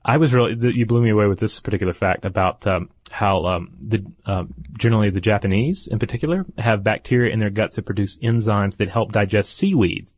I 0.06 0.18
was 0.18 0.34
really 0.34 0.76
you 0.76 0.86
blew 0.86 1.02
me 1.02 1.10
away 1.10 1.28
with 1.28 1.40
this 1.40 1.60
particular 1.60 1.94
fact 1.94 2.26
about 2.26 2.68
um, 2.68 2.90
how 3.10 3.46
um, 3.46 3.72
the 3.80 4.06
um, 4.26 4.54
generally 4.78 5.10
the 5.10 5.22
Japanese 5.22 5.88
in 5.88 6.00
particular 6.00 6.46
have 6.58 6.84
bacteria 6.84 7.32
in 7.32 7.40
their 7.40 7.50
guts 7.50 7.78
that 7.78 7.86
produce 7.86 8.18
enzymes 8.18 8.78
that 8.78 8.90
help 8.90 9.12
digest 9.14 9.58
seaweed, 9.58 10.10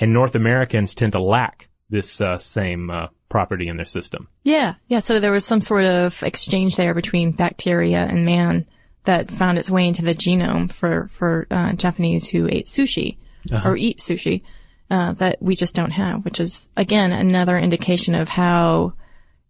and 0.00 0.12
North 0.12 0.34
Americans 0.34 0.94
tend 0.94 1.12
to 1.12 1.20
lack 1.20 1.68
this 1.90 2.20
uh, 2.20 2.38
same 2.38 2.90
uh, 2.90 3.06
property 3.28 3.68
in 3.68 3.76
their 3.76 3.86
system. 3.86 4.26
Yeah, 4.42 4.74
yeah. 4.88 4.98
So 4.98 5.20
there 5.20 5.32
was 5.32 5.44
some 5.44 5.60
sort 5.60 5.84
of 5.84 6.20
exchange 6.24 6.74
there 6.74 6.94
between 6.94 7.32
bacteria 7.32 8.02
and 8.02 8.24
man 8.24 8.66
that 9.04 9.30
found 9.30 9.58
its 9.58 9.70
way 9.70 9.86
into 9.86 10.02
the 10.02 10.14
genome 10.14 10.72
for 10.72 11.06
for 11.06 11.46
uh, 11.52 11.72
Japanese 11.74 12.28
who 12.28 12.48
ate 12.48 12.66
sushi 12.66 13.18
or 13.64 13.76
eat 13.76 13.98
sushi 13.98 14.42
uh, 14.90 15.12
that 15.14 15.40
we 15.42 15.56
just 15.56 15.74
don't 15.74 15.90
have, 15.92 16.24
which 16.24 16.40
is 16.40 16.66
again 16.76 17.12
another 17.12 17.58
indication 17.58 18.14
of 18.14 18.28
how 18.28 18.92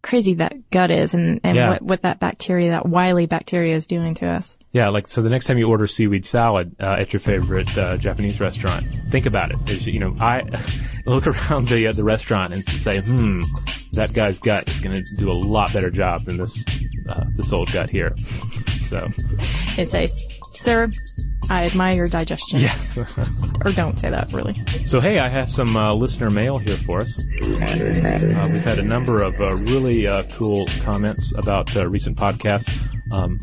crazy 0.01 0.35
that 0.35 0.69
gut 0.69 0.91
is 0.91 1.15
and, 1.15 1.39
and 1.43 1.55
Yeah. 1.57 1.69
what, 1.69 1.81
what 1.81 2.01
that 2.03 2.19
bacteria, 2.19 2.69
that 2.69 2.85
wily 2.87 3.25
bacteria, 3.25 3.75
is 3.75 3.87
doing 3.87 4.13
to 4.15 4.27
us. 4.27 4.55
Yeah, 4.71 4.89
like 4.89 5.07
so. 5.07 5.23
The 5.23 5.29
next 5.31 5.45
time 5.45 5.57
you 5.57 5.67
order 5.67 5.87
seaweed 5.87 6.27
salad 6.27 6.75
uh, 6.79 6.97
at 6.99 7.11
your 7.11 7.19
favorite 7.19 7.75
uh, 7.75 7.97
Japanese 7.97 8.39
restaurant, 8.39 8.85
think 9.09 9.25
about 9.25 9.49
it. 9.51 9.57
Is, 9.69 9.87
you 9.87 9.99
know, 9.99 10.15
I 10.19 10.43
look 11.07 11.25
around 11.25 11.69
the 11.69 11.87
uh, 11.87 11.91
the 11.93 12.03
restaurant 12.03 12.53
and 12.53 12.63
say, 12.65 13.01
"Hmm, 13.01 13.41
that 13.93 14.13
guy's 14.13 14.37
gut 14.37 14.67
is 14.67 14.79
going 14.79 14.93
to 14.95 15.03
do 15.17 15.31
a 15.31 15.33
lot 15.33 15.73
better 15.73 15.89
job 15.89 16.25
than 16.25 16.37
this 16.37 16.63
uh, 17.09 17.25
this 17.35 17.51
old 17.51 17.71
gut 17.71 17.89
here." 17.89 18.15
So, 18.85 19.09
It 19.79 19.89
says, 19.89 20.23
"Sir, 20.53 20.91
I 21.49 21.65
admire 21.65 21.93
your 21.95 22.07
digestion." 22.07 22.59
yes. 22.59 22.97
Or 23.63 23.71
don't 23.71 23.97
say 23.97 24.09
that, 24.09 24.31
really. 24.33 24.61
so, 24.85 24.99
hey, 24.99 25.19
I 25.19 25.29
have 25.29 25.49
some 25.49 25.75
uh, 25.75 25.93
listener 25.93 26.29
mail 26.29 26.57
here 26.57 26.77
for 26.77 27.01
us. 27.01 27.17
Uh, 27.41 28.49
we've 28.51 28.63
had 28.63 28.79
a 28.79 28.83
number 28.83 29.21
of 29.23 29.39
uh, 29.39 29.55
really 29.55 30.07
uh, 30.07 30.23
cool 30.33 30.67
comments 30.81 31.33
about 31.37 31.75
uh, 31.75 31.87
recent 31.87 32.17
podcasts, 32.17 32.69
um, 33.11 33.39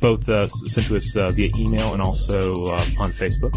both 0.00 0.28
uh, 0.28 0.48
sent 0.48 0.86
to 0.86 0.96
us 0.96 1.14
uh, 1.16 1.28
via 1.30 1.50
email 1.58 1.92
and 1.92 2.02
also 2.02 2.52
uh, 2.68 2.84
on 2.98 3.10
Facebook. 3.10 3.56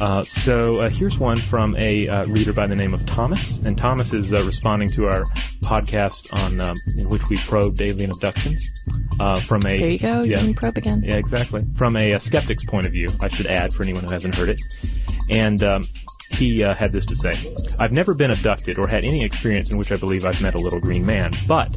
Uh, 0.00 0.24
so 0.24 0.76
uh, 0.82 0.88
here's 0.88 1.18
one 1.18 1.36
from 1.38 1.76
a 1.76 2.08
uh, 2.08 2.26
reader 2.26 2.52
by 2.52 2.66
the 2.66 2.74
name 2.74 2.92
of 2.92 3.06
Thomas, 3.06 3.58
and 3.58 3.78
Thomas 3.78 4.12
is 4.12 4.32
uh, 4.32 4.42
responding 4.44 4.88
to 4.88 5.06
our 5.06 5.24
podcast 5.64 6.32
on 6.44 6.60
um, 6.60 6.76
in 6.98 7.08
which 7.08 7.22
we 7.30 7.36
probed 7.38 7.80
alien 7.80 8.10
abductions 8.10 8.84
uh, 9.20 9.40
from 9.40 9.60
a 9.66 9.78
There 9.78 9.90
you 9.90 9.98
go. 9.98 10.22
You 10.22 10.32
yeah, 10.32 10.38
can 10.38 10.54
probe 10.54 10.76
again. 10.78 11.02
yeah 11.04 11.16
exactly 11.16 11.64
from 11.76 11.96
a, 11.96 12.14
uh 12.14 12.18
skeptic's 12.18 12.64
point 12.64 12.86
of 12.86 12.92
view. 12.92 13.08
I 13.20 13.28
should 13.28 13.46
add 13.46 13.72
for 13.72 13.82
anyone 13.82 14.04
who 14.04 14.10
hasn't 14.10 14.34
heard 14.34 14.48
it, 14.50 14.60
and. 15.30 15.62
Um, 15.62 15.84
he 16.30 16.64
uh, 16.64 16.74
had 16.74 16.90
this 16.90 17.06
to 17.06 17.14
say 17.14 17.54
I've 17.78 17.92
never 17.92 18.12
been 18.12 18.32
abducted 18.32 18.76
or 18.76 18.88
had 18.88 19.04
any 19.04 19.22
experience 19.24 19.70
in 19.70 19.78
which 19.78 19.92
I 19.92 19.96
believe 19.96 20.24
I've 20.24 20.42
met 20.42 20.56
a 20.56 20.58
little 20.58 20.80
green 20.80 21.06
man, 21.06 21.30
but 21.46 21.68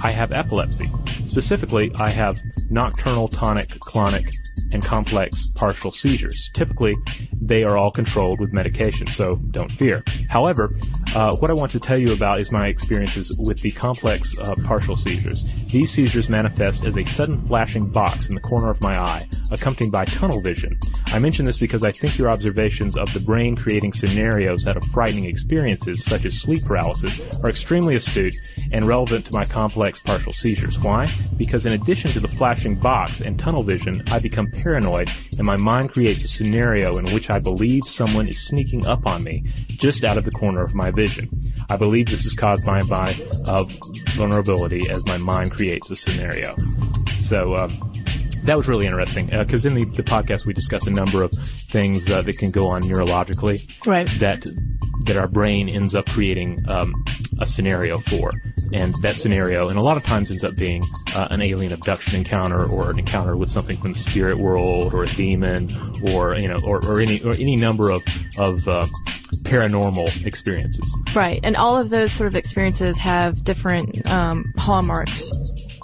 I 0.00 0.12
have 0.12 0.32
epilepsy. 0.32 0.90
Specifically, 1.26 1.90
I 1.94 2.08
have 2.08 2.38
nocturnal 2.70 3.28
tonic 3.28 3.68
clonic 3.80 4.34
and 4.72 4.82
complex 4.82 5.50
partial 5.56 5.92
seizures. 5.92 6.50
Typically, 6.54 6.94
they 7.40 7.64
are 7.64 7.76
all 7.76 7.90
controlled 7.90 8.40
with 8.40 8.52
medication, 8.52 9.06
so 9.08 9.36
don't 9.50 9.70
fear. 9.70 10.02
However, 10.30 10.70
uh, 11.14 11.34
what 11.36 11.50
I 11.50 11.54
want 11.54 11.72
to 11.72 11.80
tell 11.80 11.98
you 11.98 12.12
about 12.12 12.40
is 12.40 12.52
my 12.52 12.66
experiences 12.66 13.38
with 13.38 13.60
the 13.60 13.70
complex 13.70 14.38
uh, 14.38 14.54
partial 14.64 14.96
seizures. 14.96 15.44
These 15.66 15.90
seizures 15.90 16.28
manifest 16.28 16.84
as 16.84 16.96
a 16.96 17.04
sudden 17.04 17.38
flashing 17.38 17.86
box 17.86 18.28
in 18.28 18.34
the 18.34 18.40
corner 18.40 18.70
of 18.70 18.80
my 18.80 18.98
eye, 18.98 19.28
accompanied 19.50 19.92
by 19.92 20.04
tunnel 20.04 20.40
vision. 20.40 20.78
I 21.06 21.18
mention 21.18 21.44
this 21.44 21.58
because 21.58 21.82
I 21.82 21.92
think 21.92 22.18
your 22.18 22.30
observations 22.30 22.96
of 22.96 23.12
the 23.12 23.20
brain 23.20 23.56
creating 23.56 23.92
scenarios 23.92 24.66
out 24.66 24.76
of 24.76 24.84
frightening 24.84 25.24
experiences, 25.24 26.04
such 26.04 26.24
as 26.24 26.38
sleep 26.38 26.64
paralysis, 26.64 27.20
are 27.42 27.50
extremely 27.50 27.94
astute 27.94 28.34
and 28.72 28.84
relevant 28.84 29.26
to 29.26 29.32
my 29.32 29.44
complex 29.44 29.98
partial 29.98 30.32
seizures. 30.32 30.78
Why? 30.78 31.10
Because 31.36 31.66
in 31.66 31.72
addition 31.72 32.10
to 32.12 32.20
the 32.20 32.28
flashing 32.28 32.76
box 32.76 33.20
and 33.20 33.38
tunnel 33.38 33.62
vision, 33.62 34.02
I 34.10 34.18
become 34.18 34.50
paranoid 34.50 35.10
and 35.38 35.46
my 35.46 35.56
mind 35.56 35.90
creates 35.90 36.24
a 36.24 36.28
scenario 36.28 36.98
in 36.98 37.06
which 37.14 37.30
I 37.30 37.38
believe 37.38 37.84
someone 37.84 38.28
is 38.28 38.40
sneaking 38.40 38.86
up 38.86 39.06
on 39.06 39.22
me 39.22 39.44
just 39.68 40.04
out 40.04 40.18
of 40.18 40.24
the 40.24 40.30
corner 40.30 40.62
of 40.62 40.74
my 40.74 40.90
vision. 40.90 41.28
I 41.70 41.76
believe 41.76 42.06
this 42.06 42.26
is 42.26 42.34
caused 42.34 42.66
by, 42.66 42.82
by 42.82 43.16
uh, 43.46 43.64
vulnerability 44.10 44.88
as 44.90 45.04
my 45.06 45.16
mind 45.16 45.52
creates 45.52 45.90
a 45.90 45.96
scenario. 45.96 46.54
So, 47.20 47.54
um, 47.54 47.87
that 48.44 48.56
was 48.56 48.68
really 48.68 48.86
interesting 48.86 49.26
because 49.26 49.64
in 49.64 49.74
the, 49.74 49.84
the 49.84 50.02
podcast 50.02 50.46
we 50.46 50.52
discuss 50.52 50.86
a 50.86 50.90
number 50.90 51.22
of 51.22 51.30
things 51.32 52.10
uh, 52.10 52.22
that 52.22 52.38
can 52.38 52.50
go 52.50 52.68
on 52.68 52.82
neurologically 52.82 53.60
Right. 53.86 54.06
that 54.20 54.38
that 55.04 55.16
our 55.16 55.28
brain 55.28 55.68
ends 55.68 55.94
up 55.94 56.06
creating 56.06 56.58
um, 56.68 56.92
a 57.40 57.46
scenario 57.46 57.98
for, 57.98 58.32
and 58.74 58.94
that 59.02 59.14
scenario, 59.14 59.68
and 59.68 59.78
a 59.78 59.80
lot 59.80 59.96
of 59.96 60.04
times 60.04 60.30
ends 60.30 60.44
up 60.44 60.54
being 60.58 60.82
uh, 61.14 61.28
an 61.30 61.40
alien 61.40 61.72
abduction 61.72 62.16
encounter 62.16 62.66
or 62.66 62.90
an 62.90 62.98
encounter 62.98 63.36
with 63.36 63.48
something 63.50 63.76
from 63.78 63.92
the 63.92 63.98
spirit 63.98 64.38
world 64.38 64.92
or 64.92 65.04
a 65.04 65.06
demon 65.06 65.72
or 66.12 66.34
you 66.34 66.48
know 66.48 66.56
or, 66.66 66.84
or 66.86 67.00
any 67.00 67.22
or 67.22 67.30
any 67.34 67.56
number 67.56 67.90
of 67.90 68.02
of 68.38 68.66
uh, 68.68 68.84
paranormal 69.44 70.26
experiences. 70.26 70.94
Right, 71.14 71.40
and 71.42 71.56
all 71.56 71.76
of 71.78 71.90
those 71.90 72.12
sort 72.12 72.26
of 72.26 72.36
experiences 72.36 72.98
have 72.98 73.42
different 73.44 74.08
um, 74.10 74.52
hallmarks 74.58 75.30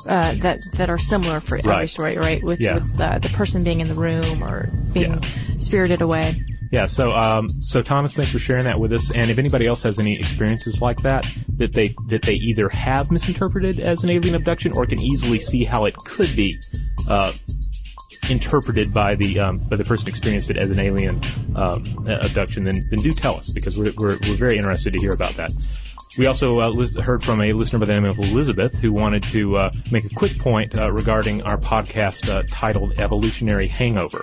uh, 0.06 0.34
that 0.36 0.58
that 0.76 0.90
are 0.90 0.98
similar 0.98 1.40
for 1.40 1.58
every 1.58 1.70
Right. 1.70 1.90
story, 1.90 2.16
right? 2.16 2.42
With, 2.42 2.60
Yeah. 2.60 2.74
with 2.74 3.00
uh, 3.00 3.18
the 3.18 3.28
person 3.30 3.64
being 3.64 3.80
in 3.80 3.88
the 3.88 3.94
room 3.94 4.42
or 4.42 4.70
being 4.92 5.20
spirited 5.58 6.00
away. 6.02 6.42
Yeah, 6.72 6.86
so 6.86 7.12
um, 7.12 7.48
so 7.48 7.82
Thomas, 7.82 8.14
thanks 8.14 8.32
for 8.32 8.40
sharing 8.40 8.64
that 8.64 8.80
with 8.80 8.92
us. 8.92 9.14
And 9.14 9.30
if 9.30 9.38
anybody 9.38 9.66
else 9.66 9.82
has 9.84 9.98
any 10.00 10.18
experiences 10.18 10.80
like 10.82 11.02
that, 11.02 11.24
that 11.58 11.72
they 11.72 11.94
that 12.08 12.22
they 12.22 12.34
either 12.34 12.68
have 12.68 13.10
misinterpreted 13.12 13.78
as 13.78 14.02
an 14.02 14.10
alien 14.10 14.34
abduction 14.34 14.72
or 14.74 14.84
can 14.86 15.00
easily 15.00 15.38
see 15.38 15.62
how 15.64 15.84
it 15.84 15.94
could 15.96 16.34
be 16.34 16.56
uh, 17.08 17.32
interpreted 18.30 18.92
by 18.92 19.14
the 19.14 19.38
um, 19.38 19.58
by 19.58 19.76
the 19.76 19.84
person 19.84 20.08
experienced 20.08 20.50
it 20.50 20.56
as 20.56 20.70
an 20.70 20.78
alien 20.80 21.20
um, 21.54 21.84
abduction, 22.08 22.64
then 22.64 22.76
then 22.90 22.98
do 23.00 23.12
tell 23.12 23.36
us 23.36 23.52
because 23.52 23.78
we're 23.78 23.92
we're, 23.98 24.16
we're 24.26 24.34
very 24.36 24.56
interested 24.56 24.92
to 24.94 24.98
hear 24.98 25.12
about 25.12 25.34
that. 25.34 25.52
We 26.16 26.26
also 26.26 26.60
uh, 26.60 26.68
lis- 26.68 26.96
heard 26.96 27.24
from 27.24 27.40
a 27.40 27.52
listener 27.52 27.80
by 27.80 27.86
the 27.86 27.94
name 27.94 28.04
of 28.04 28.18
Elizabeth 28.18 28.78
who 28.78 28.92
wanted 28.92 29.24
to 29.24 29.56
uh, 29.56 29.70
make 29.90 30.04
a 30.04 30.14
quick 30.14 30.38
point 30.38 30.78
uh, 30.78 30.92
regarding 30.92 31.42
our 31.42 31.58
podcast 31.58 32.28
uh, 32.28 32.44
titled 32.48 32.94
"Evolutionary 32.98 33.66
Hangover." 33.66 34.20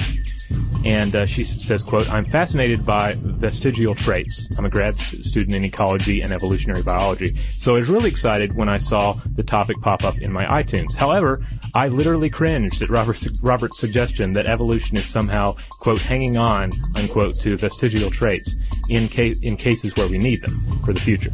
And 0.84 1.16
uh, 1.16 1.26
she 1.26 1.44
says, 1.44 1.84
quote, 1.84 2.10
I'm 2.10 2.26
fascinated 2.26 2.86
by 2.86 3.16
vestigial 3.18 3.94
traits. 3.94 4.48
I'm 4.58 4.66
a 4.66 4.70
grad 4.70 4.96
st- 4.96 5.24
student 5.24 5.56
in 5.56 5.64
ecology 5.64 6.22
and 6.22 6.32
evolutionary 6.32 6.82
biology. 6.82 7.28
So 7.28 7.76
I 7.76 7.80
was 7.80 7.90
really 7.90 8.10
excited 8.10 8.56
when 8.56 8.68
I 8.68 8.78
saw 8.80 9.14
the 9.36 9.44
topic 9.44 9.80
pop 9.82 10.04
up 10.04 10.18
in 10.18 10.32
my 10.32 10.46
iTunes. 10.46 10.96
However, 10.96 11.46
I 11.76 11.88
literally 11.88 12.30
cringed 12.30 12.82
at 12.82 12.90
Robert's, 12.90 13.42
Robert's 13.44 13.78
suggestion 13.78 14.34
that 14.34 14.48
evolution 14.48 14.98
is 14.98 15.06
somehow, 15.06 15.56
quote, 15.70 16.00
hanging 16.00 16.38
on, 16.38 16.72
unquote, 16.96 17.36
to 17.42 17.58
vestigial 17.58 18.10
traits 18.10 18.56
in, 18.90 19.08
in 19.44 19.58
cases 19.58 19.96
where 19.96 20.08
we 20.08 20.18
need 20.18 20.42
them 20.42 20.60
for 20.84 20.94
the 20.94 21.00
future. 21.00 21.32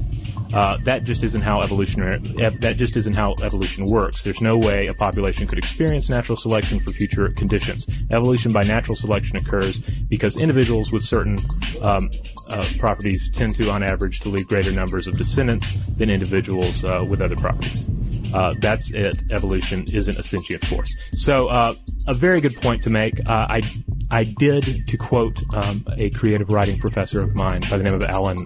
Uh, 0.53 0.77
that 0.85 1.03
just 1.03 1.23
isn't 1.23 1.41
how 1.41 1.61
evolutionary. 1.61 2.21
ev- 2.39 2.61
That 2.61 2.77
just 2.77 2.95
isn't 2.97 3.13
how 3.15 3.35
evolution 3.43 3.85
works. 3.85 4.23
There's 4.23 4.41
no 4.41 4.57
way 4.57 4.87
a 4.87 4.93
population 4.93 5.45
could 5.47 5.57
experience 5.57 6.09
natural 6.09 6.37
selection 6.37 6.79
for 6.79 6.91
future 6.91 7.29
conditions. 7.29 7.85
Evolution 8.11 8.51
by 8.53 8.63
natural 8.63 8.95
selection 8.95 9.37
occurs 9.37 9.79
because 10.09 10.37
individuals 10.37 10.91
with 10.91 11.03
certain 11.03 11.37
um, 11.81 12.09
uh, 12.49 12.65
properties 12.79 13.29
tend 13.29 13.55
to, 13.55 13.69
on 13.69 13.83
average, 13.83 14.19
to 14.21 14.29
leave 14.29 14.47
greater 14.47 14.71
numbers 14.71 15.07
of 15.07 15.17
descendants 15.17 15.71
than 15.97 16.09
individuals 16.09 16.83
uh, 16.83 17.05
with 17.07 17.21
other 17.21 17.35
properties. 17.35 17.87
Uh, 18.33 18.53
that's 18.59 18.91
it. 18.93 19.17
Evolution 19.31 19.85
isn't 19.93 20.17
a 20.17 20.23
sentient 20.23 20.63
force. 20.65 20.93
So, 21.11 21.47
uh, 21.47 21.75
a 22.07 22.13
very 22.13 22.39
good 22.41 22.55
point 22.55 22.83
to 22.83 22.89
make. 22.89 23.19
Uh, 23.25 23.47
I 23.49 23.61
I 24.09 24.23
did, 24.23 24.87
to 24.87 24.97
quote 24.97 25.41
um, 25.53 25.85
a 25.97 26.09
creative 26.11 26.49
writing 26.49 26.79
professor 26.79 27.21
of 27.21 27.35
mine 27.35 27.61
by 27.69 27.77
the 27.77 27.83
name 27.83 27.93
of 27.93 28.03
Alan. 28.03 28.37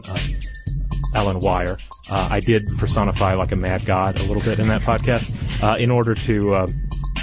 Alan 1.16 1.40
Wire. 1.40 1.78
Uh, 2.10 2.28
I 2.32 2.40
did 2.40 2.64
personify 2.78 3.34
like 3.36 3.52
a 3.52 3.56
mad 3.56 3.86
god 3.86 4.20
a 4.20 4.24
little 4.24 4.42
bit 4.44 4.60
in 4.60 4.68
that 4.68 4.82
podcast 4.82 5.32
uh, 5.64 5.78
in 5.78 5.92
order 5.92 6.14
to 6.16 6.54
uh, 6.56 6.68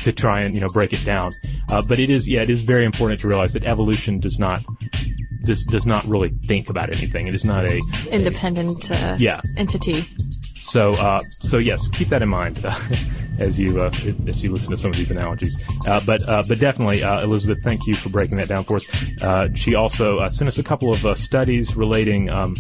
to 0.05 0.12
try 0.12 0.40
and 0.42 0.55
you 0.55 0.61
know 0.61 0.68
break 0.68 0.92
it 0.92 1.05
down. 1.05 1.33
Uh, 1.70 1.83
but 1.88 1.98
it 1.98 2.11
is 2.11 2.27
yeah, 2.29 2.42
it 2.42 2.51
is 2.51 2.62
very 2.62 2.85
important 2.85 3.20
to 3.20 3.29
realize 3.29 3.53
that 3.53 3.64
evolution 3.64 4.20
does 4.20 4.38
not 4.38 4.62
does 5.44 5.64
does 5.64 5.87
not 5.87 6.05
really 6.07 6.31
think 6.46 6.68
about 6.70 6.94
anything. 6.94 7.27
It 7.27 7.35
is 7.35 7.44
not 7.44 7.64
a 7.70 7.81
Independent 8.11 8.90
uh, 8.90 9.16
Yeah. 9.18 9.40
entity. 9.57 10.07
so 10.61 10.92
uh, 10.92 11.20
so 11.40 11.59
yes, 11.59 11.88
keep 11.88 12.09
that 12.09 12.22
in 12.22 12.29
mind 12.29 12.64
as 13.38 13.59
you 13.59 13.81
uh, 13.83 13.90
as 14.27 14.42
you 14.42 14.53
listen 14.53 14.70
to 14.70 14.77
some 14.77 14.90
of 14.90 14.96
these 14.96 15.11
analogies. 15.11 15.57
Uh, 15.87 16.01
but 16.07 16.27
uh, 16.29 16.42
but 16.48 16.59
definitely, 16.59 17.03
uh, 17.03 17.22
Elizabeth, 17.22 17.62
thank 17.62 17.87
you 17.87 17.94
for 17.94 18.09
breaking 18.09 18.37
that 18.38 18.48
down 18.48 18.64
for 18.64 18.77
us. 18.77 19.22
Uh, 19.22 19.48
she 19.55 19.74
also 19.74 20.18
uh, 20.18 20.29
sent 20.31 20.48
us 20.48 20.59
a 20.59 20.62
couple 20.62 20.92
of 20.92 21.05
uh, 21.07 21.14
studies 21.14 21.77
relating 21.77 22.29
um, 22.31 22.57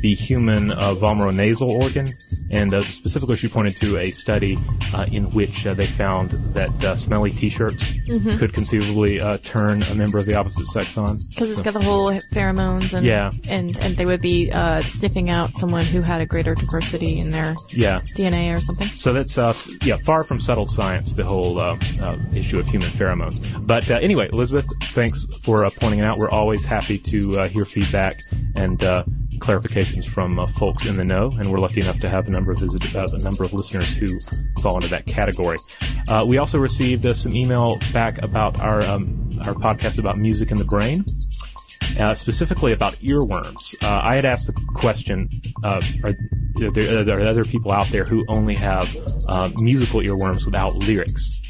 the 0.00 0.14
human 0.14 0.70
uh, 0.72 0.94
vomeronasal 0.94 1.66
organ, 1.68 2.08
and 2.50 2.72
uh, 2.72 2.82
specifically, 2.82 3.36
she 3.36 3.48
pointed 3.48 3.76
to 3.80 3.98
a 3.98 4.08
study 4.10 4.58
uh, 4.94 5.06
in 5.10 5.24
which 5.32 5.66
uh, 5.66 5.74
they 5.74 5.86
found 5.86 6.30
that 6.54 6.70
uh, 6.84 6.96
smelly 6.96 7.32
T-shirts 7.32 7.92
could 8.38 8.52
conceivably 8.52 9.20
uh, 9.20 9.38
turn 9.38 9.82
a 9.84 9.94
member 9.94 10.18
of 10.18 10.26
the 10.26 10.34
opposite 10.34 10.66
sex 10.66 10.96
on. 10.96 11.18
Because 11.30 11.50
it's 11.50 11.62
got 11.62 11.72
the 11.74 11.82
whole 11.82 12.10
pheromones 12.32 12.92
and 12.92 13.04
Yeah. 13.04 13.32
and 13.48 13.76
and 13.78 13.96
they 13.96 14.06
would 14.06 14.20
be 14.20 14.50
uh, 14.52 14.80
sniffing 14.82 15.28
out 15.30 15.54
someone 15.54 15.84
who 15.84 16.02
had 16.02 16.20
a 16.20 16.26
greater 16.26 16.54
diversity 16.54 17.18
in 17.18 17.30
their 17.30 17.56
Yeah. 17.70 18.00
DNA 18.16 18.54
or 18.54 18.60
something. 18.60 18.88
So 18.88 19.12
that's 19.12 19.36
uh, 19.38 19.54
yeah, 19.84 19.96
far 19.96 20.22
from 20.24 20.40
settled 20.40 20.70
science. 20.70 21.12
The 21.14 21.24
whole 21.24 21.58
uh, 21.58 21.76
uh, 22.00 22.16
issue 22.34 22.58
of 22.58 22.68
human 22.68 22.90
pheromones. 22.90 23.40
But 23.66 23.90
uh, 23.90 23.94
anyway, 23.96 24.28
Elizabeth, 24.32 24.66
thanks 24.94 25.24
for 25.38 25.64
uh, 25.64 25.70
pointing 25.80 26.00
it 26.00 26.06
out. 26.06 26.18
We're 26.18 26.30
always 26.30 26.64
happy 26.64 26.98
to 26.98 27.40
uh, 27.40 27.48
hear 27.48 27.64
feedback 27.64 28.16
and 28.54 28.82
uh, 28.84 29.04
clarifications 29.38 30.06
from 30.06 30.38
uh, 30.38 30.46
folks 30.46 30.86
in 30.86 30.96
the 30.96 31.04
know, 31.04 31.30
and 31.38 31.50
we're 31.50 31.58
lucky 31.58 31.80
enough 31.80 32.00
to 32.00 32.08
have 32.08 32.26
a 32.28 32.30
number 32.30 32.52
of 32.52 32.58
visit- 32.58 32.94
uh, 32.94 33.06
a 33.12 33.18
number 33.22 33.44
of 33.44 33.52
listeners 33.52 33.94
who 33.94 34.08
fall 34.60 34.76
into 34.76 34.88
that 34.88 35.06
category. 35.06 35.58
Uh, 36.08 36.24
we 36.26 36.38
also 36.38 36.58
received 36.58 37.04
uh, 37.06 37.14
some 37.14 37.34
email 37.34 37.78
back 37.92 38.22
about 38.22 38.58
our 38.60 38.82
um, 38.82 39.38
our 39.42 39.54
podcast 39.54 39.98
about 39.98 40.18
music 40.18 40.50
in 40.50 40.56
the 40.56 40.64
brain 40.64 41.04
uh, 41.98 42.14
specifically 42.14 42.72
about 42.72 42.94
earworms. 42.96 43.74
Uh, 43.82 44.00
I 44.02 44.14
had 44.14 44.24
asked 44.24 44.46
the 44.46 44.60
question: 44.74 45.28
are, 45.64 45.80
are, 46.04 46.14
there, 46.70 47.00
are 47.00 47.04
there 47.04 47.28
other 47.28 47.44
people 47.44 47.72
out 47.72 47.88
there 47.88 48.04
who 48.04 48.24
only 48.28 48.54
have 48.56 48.92
musical 49.58 50.00
earworms 50.00 50.44
without 50.44 50.74
lyrics? 50.74 51.42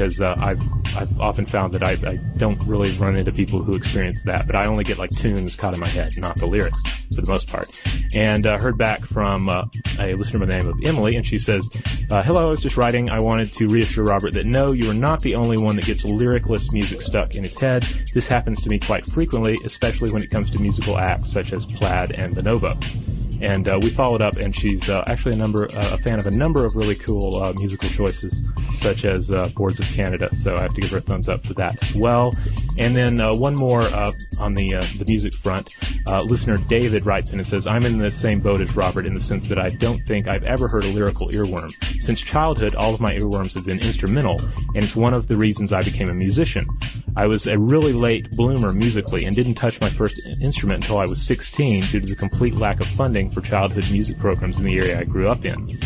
Because 0.00 0.22
uh, 0.22 0.34
I've 0.38 0.62
I've 0.96 1.20
often 1.20 1.44
found 1.44 1.74
that 1.74 1.82
I, 1.82 1.90
I 1.90 2.16
don't 2.38 2.58
really 2.66 2.90
run 2.92 3.16
into 3.16 3.32
people 3.32 3.62
who 3.62 3.74
experience 3.74 4.22
that, 4.22 4.46
but 4.46 4.56
I 4.56 4.64
only 4.64 4.82
get 4.82 4.96
like 4.96 5.10
tunes 5.10 5.54
caught 5.56 5.74
in 5.74 5.80
my 5.80 5.88
head, 5.88 6.14
not 6.16 6.36
the 6.36 6.46
lyrics 6.46 6.80
for 7.14 7.20
the 7.20 7.30
most 7.30 7.48
part. 7.48 7.66
And 8.14 8.46
uh, 8.46 8.56
heard 8.56 8.78
back 8.78 9.04
from 9.04 9.50
uh, 9.50 9.66
a 9.98 10.14
listener 10.14 10.38
by 10.38 10.46
the 10.46 10.54
name 10.54 10.68
of 10.68 10.80
Emily, 10.82 11.16
and 11.16 11.26
she 11.26 11.38
says, 11.38 11.68
uh, 12.10 12.22
"Hello, 12.22 12.46
I 12.46 12.48
was 12.48 12.62
just 12.62 12.78
writing. 12.78 13.10
I 13.10 13.20
wanted 13.20 13.52
to 13.52 13.68
reassure 13.68 14.04
Robert 14.04 14.32
that 14.32 14.46
no, 14.46 14.72
you 14.72 14.90
are 14.90 14.94
not 14.94 15.20
the 15.20 15.34
only 15.34 15.58
one 15.58 15.76
that 15.76 15.84
gets 15.84 16.02
lyricless 16.02 16.72
music 16.72 17.02
stuck 17.02 17.34
in 17.34 17.44
his 17.44 17.60
head. 17.60 17.82
This 18.14 18.26
happens 18.26 18.62
to 18.62 18.70
me 18.70 18.78
quite 18.78 19.04
frequently, 19.04 19.58
especially 19.66 20.10
when 20.12 20.22
it 20.22 20.30
comes 20.30 20.50
to 20.52 20.58
musical 20.58 20.96
acts 20.96 21.30
such 21.30 21.52
as 21.52 21.66
Plaid 21.66 22.12
and 22.12 22.34
Bonobo." 22.34 23.19
And 23.40 23.68
uh, 23.68 23.78
we 23.80 23.90
followed 23.90 24.22
up, 24.22 24.36
and 24.36 24.54
she's 24.54 24.88
uh, 24.88 25.04
actually 25.06 25.34
a 25.34 25.38
number 25.38 25.64
uh, 25.64 25.94
a 25.94 25.98
fan 25.98 26.18
of 26.18 26.26
a 26.26 26.30
number 26.30 26.64
of 26.66 26.76
really 26.76 26.94
cool 26.94 27.42
uh, 27.42 27.52
musical 27.56 27.88
choices, 27.88 28.44
such 28.74 29.04
as 29.04 29.30
uh, 29.30 29.48
Boards 29.54 29.80
of 29.80 29.86
Canada. 29.86 30.28
So 30.34 30.56
I 30.56 30.62
have 30.62 30.74
to 30.74 30.80
give 30.80 30.90
her 30.90 30.98
a 30.98 31.00
thumbs 31.00 31.28
up 31.28 31.44
for 31.46 31.54
that 31.54 31.82
as 31.82 31.94
well. 31.94 32.32
And 32.78 32.94
then 32.94 33.20
uh, 33.20 33.34
one 33.34 33.54
more 33.54 33.82
uh, 33.82 34.12
on 34.38 34.54
the 34.54 34.74
uh, 34.74 34.84
the 34.98 35.04
music 35.06 35.34
front. 35.34 35.74
Uh, 36.06 36.22
listener 36.22 36.58
David 36.68 37.06
writes 37.06 37.32
in 37.32 37.38
and 37.38 37.46
says, 37.46 37.66
"I'm 37.66 37.84
in 37.84 37.98
the 37.98 38.10
same 38.10 38.40
boat 38.40 38.60
as 38.60 38.76
Robert 38.76 39.06
in 39.06 39.14
the 39.14 39.20
sense 39.20 39.48
that 39.48 39.58
I 39.58 39.70
don't 39.70 40.04
think 40.06 40.28
I've 40.28 40.44
ever 40.44 40.68
heard 40.68 40.84
a 40.84 40.88
lyrical 40.88 41.28
earworm. 41.28 41.70
Since 42.00 42.20
childhood, 42.20 42.74
all 42.74 42.94
of 42.94 43.00
my 43.00 43.14
earworms 43.14 43.54
have 43.54 43.66
been 43.66 43.80
instrumental, 43.80 44.40
and 44.74 44.84
it's 44.84 44.96
one 44.96 45.14
of 45.14 45.28
the 45.28 45.36
reasons 45.36 45.72
I 45.72 45.82
became 45.82 46.08
a 46.08 46.14
musician. 46.14 46.68
I 47.16 47.26
was 47.26 47.46
a 47.46 47.58
really 47.58 47.92
late 47.92 48.30
bloomer 48.36 48.72
musically 48.72 49.24
and 49.24 49.34
didn't 49.34 49.54
touch 49.54 49.80
my 49.80 49.90
first 49.90 50.20
instrument 50.40 50.84
until 50.84 50.98
I 50.98 51.04
was 51.04 51.20
16 51.22 51.82
due 51.84 52.00
to 52.00 52.06
the 52.06 52.16
complete 52.16 52.54
lack 52.54 52.80
of 52.80 52.86
funding 52.88 53.30
for 53.30 53.40
childhood 53.40 53.90
music 53.90 54.18
programs 54.18 54.58
in 54.58 54.64
the 54.64 54.76
area 54.78 54.98
I 54.98 55.04
grew 55.04 55.28
up 55.28 55.44
in." 55.44 55.78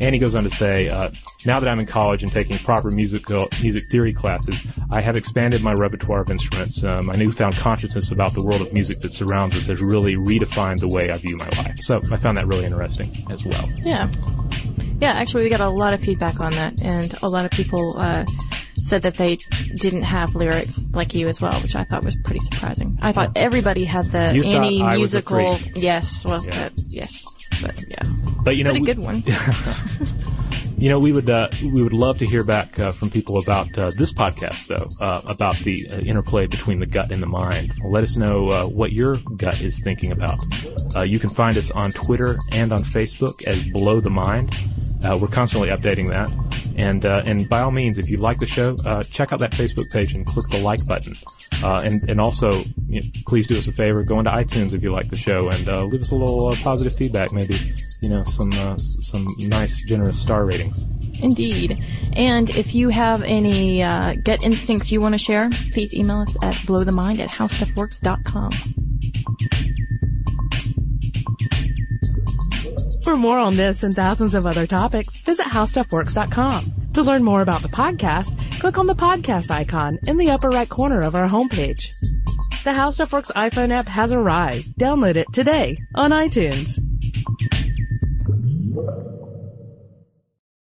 And 0.00 0.14
he 0.14 0.18
goes 0.18 0.34
on 0.34 0.44
to 0.44 0.50
say, 0.50 0.88
uh, 0.88 1.10
now 1.44 1.60
that 1.60 1.68
I'm 1.68 1.78
in 1.78 1.86
college 1.86 2.22
and 2.22 2.32
taking 2.32 2.56
proper 2.58 2.90
musical 2.90 3.48
music 3.60 3.84
theory 3.90 4.14
classes, 4.14 4.66
I 4.90 5.02
have 5.02 5.14
expanded 5.14 5.62
my 5.62 5.72
repertoire 5.72 6.22
of 6.22 6.30
instruments. 6.30 6.82
Um, 6.82 7.06
my 7.06 7.16
newfound 7.16 7.56
consciousness 7.56 8.10
about 8.10 8.32
the 8.32 8.42
world 8.42 8.62
of 8.62 8.72
music 8.72 9.00
that 9.00 9.12
surrounds 9.12 9.56
us 9.56 9.66
has 9.66 9.82
really 9.82 10.16
redefined 10.16 10.80
the 10.80 10.88
way 10.88 11.10
I 11.10 11.18
view 11.18 11.36
my 11.36 11.48
life. 11.62 11.78
So 11.80 12.00
I 12.10 12.16
found 12.16 12.38
that 12.38 12.46
really 12.46 12.64
interesting 12.64 13.26
as 13.30 13.44
well. 13.44 13.68
Yeah. 13.78 14.10
Yeah, 15.00 15.12
actually, 15.12 15.44
we 15.44 15.50
got 15.50 15.60
a 15.60 15.68
lot 15.68 15.94
of 15.94 16.00
feedback 16.00 16.40
on 16.40 16.52
that, 16.52 16.82
and 16.82 17.14
a 17.22 17.28
lot 17.28 17.46
of 17.46 17.50
people 17.50 17.94
uh, 17.98 18.26
said 18.90 19.02
that 19.02 19.14
they 19.14 19.36
didn't 19.76 20.02
have 20.02 20.34
lyrics 20.34 20.82
like 20.92 21.14
you 21.14 21.28
as 21.28 21.40
well, 21.40 21.58
which 21.62 21.74
I 21.76 21.84
thought 21.84 22.04
was 22.04 22.16
pretty 22.24 22.40
surprising. 22.40 22.98
I 23.00 23.12
thought 23.12 23.32
everybody 23.36 23.84
had 23.84 24.04
the 24.06 24.32
You 24.34 24.42
any 24.44 24.82
I 24.82 24.96
was 24.98 25.14
a 25.14 25.18
musical. 25.18 25.58
Yes, 25.74 26.24
well, 26.24 26.44
Yeah. 26.44 26.68
yes, 26.88 27.24
but 27.62 27.80
yeah, 27.88 28.02
But 28.44 28.56
you 28.56 28.64
know, 28.64 28.70
but 28.72 28.76
a 28.78 28.80
we- 28.80 28.86
good 28.86 28.98
one. 28.98 29.22
You 30.78 30.88
know, 30.88 30.98
we 30.98 31.12
would 31.12 31.28
uh, 31.28 31.48
we 31.62 31.82
would 31.82 31.92
love 31.92 32.16
to 32.20 32.26
hear 32.26 32.42
back 32.42 32.80
uh, 32.80 32.90
from 32.90 33.10
people 33.10 33.36
about 33.36 33.76
uh, 33.76 33.90
this 33.98 34.14
podcast, 34.14 34.66
though, 34.66 35.04
uh, 35.04 35.20
about 35.26 35.56
the 35.58 35.86
uh, 35.92 35.98
interplay 35.98 36.46
between 36.46 36.80
the 36.80 36.86
gut 36.86 37.12
and 37.12 37.22
the 37.22 37.26
mind. 37.26 37.74
Let 37.84 38.02
us 38.02 38.16
know 38.16 38.48
uh, 38.50 38.64
what 38.64 38.90
your 38.90 39.16
gut 39.36 39.60
is 39.60 39.78
thinking 39.78 40.10
about. 40.10 40.38
Uh, 40.96 41.00
you 41.02 41.18
can 41.18 41.28
find 41.28 41.58
us 41.58 41.70
on 41.70 41.90
Twitter 41.92 42.36
and 42.52 42.72
on 42.72 42.80
Facebook 42.80 43.44
as 43.46 43.62
Blow 43.62 44.00
the 44.00 44.08
Mind. 44.08 44.54
Uh, 45.04 45.18
we're 45.20 45.28
constantly 45.28 45.68
updating 45.68 46.08
that, 46.08 46.30
and 46.76 47.04
uh, 47.04 47.22
and 47.24 47.48
by 47.48 47.60
all 47.60 47.70
means, 47.70 47.98
if 47.98 48.10
you 48.10 48.16
like 48.16 48.38
the 48.38 48.46
show, 48.46 48.76
uh, 48.86 49.02
check 49.02 49.32
out 49.32 49.40
that 49.40 49.52
Facebook 49.52 49.90
page 49.92 50.14
and 50.14 50.26
click 50.26 50.48
the 50.50 50.60
like 50.60 50.86
button. 50.86 51.16
Uh, 51.62 51.80
and 51.84 52.08
and 52.08 52.20
also, 52.20 52.64
you 52.88 53.02
know, 53.02 53.08
please 53.26 53.46
do 53.46 53.56
us 53.58 53.66
a 53.66 53.72
favor, 53.72 54.02
go 54.02 54.18
into 54.18 54.30
iTunes 54.30 54.72
if 54.72 54.82
you 54.82 54.92
like 54.92 55.10
the 55.10 55.16
show, 55.16 55.48
and 55.48 55.68
uh, 55.68 55.84
leave 55.84 56.00
us 56.00 56.10
a 56.10 56.14
little 56.14 56.48
uh, 56.48 56.56
positive 56.62 56.94
feedback. 56.94 57.32
Maybe 57.32 57.56
you 58.00 58.08
know 58.08 58.24
some 58.24 58.52
uh, 58.52 58.76
some 58.78 59.26
nice, 59.40 59.84
generous 59.86 60.18
star 60.18 60.44
ratings. 60.46 60.86
Indeed. 61.22 61.84
And 62.16 62.48
if 62.50 62.74
you 62.74 62.88
have 62.88 63.22
any 63.22 63.80
gut 63.80 64.42
instincts 64.42 64.90
you 64.90 65.02
want 65.02 65.14
to 65.14 65.18
share, 65.18 65.50
please 65.72 65.92
email 65.94 66.20
us 66.20 66.34
at 66.42 66.54
blowthemind 66.54 67.18
at 67.18 67.28
howstuffworks.com. 67.28 68.89
For 73.02 73.16
more 73.16 73.38
on 73.38 73.56
this 73.56 73.82
and 73.82 73.94
thousands 73.94 74.34
of 74.34 74.46
other 74.46 74.66
topics, 74.66 75.16
visit 75.18 75.46
howstuffworks.com. 75.46 76.72
To 76.94 77.02
learn 77.02 77.22
more 77.22 77.40
about 77.40 77.62
the 77.62 77.68
podcast, 77.68 78.36
click 78.60 78.76
on 78.76 78.86
the 78.86 78.94
podcast 78.94 79.50
icon 79.50 79.98
in 80.06 80.16
the 80.16 80.30
upper 80.30 80.50
right 80.50 80.68
corner 80.68 81.00
of 81.02 81.14
our 81.14 81.28
homepage. 81.28 81.88
The 82.62 82.70
HowStuffWorks 82.70 83.32
iPhone 83.32 83.72
app 83.72 83.86
has 83.86 84.12
arrived. 84.12 84.74
Download 84.78 85.16
it 85.16 85.32
today 85.32 85.78
on 85.94 86.10
iTunes. 86.10 86.78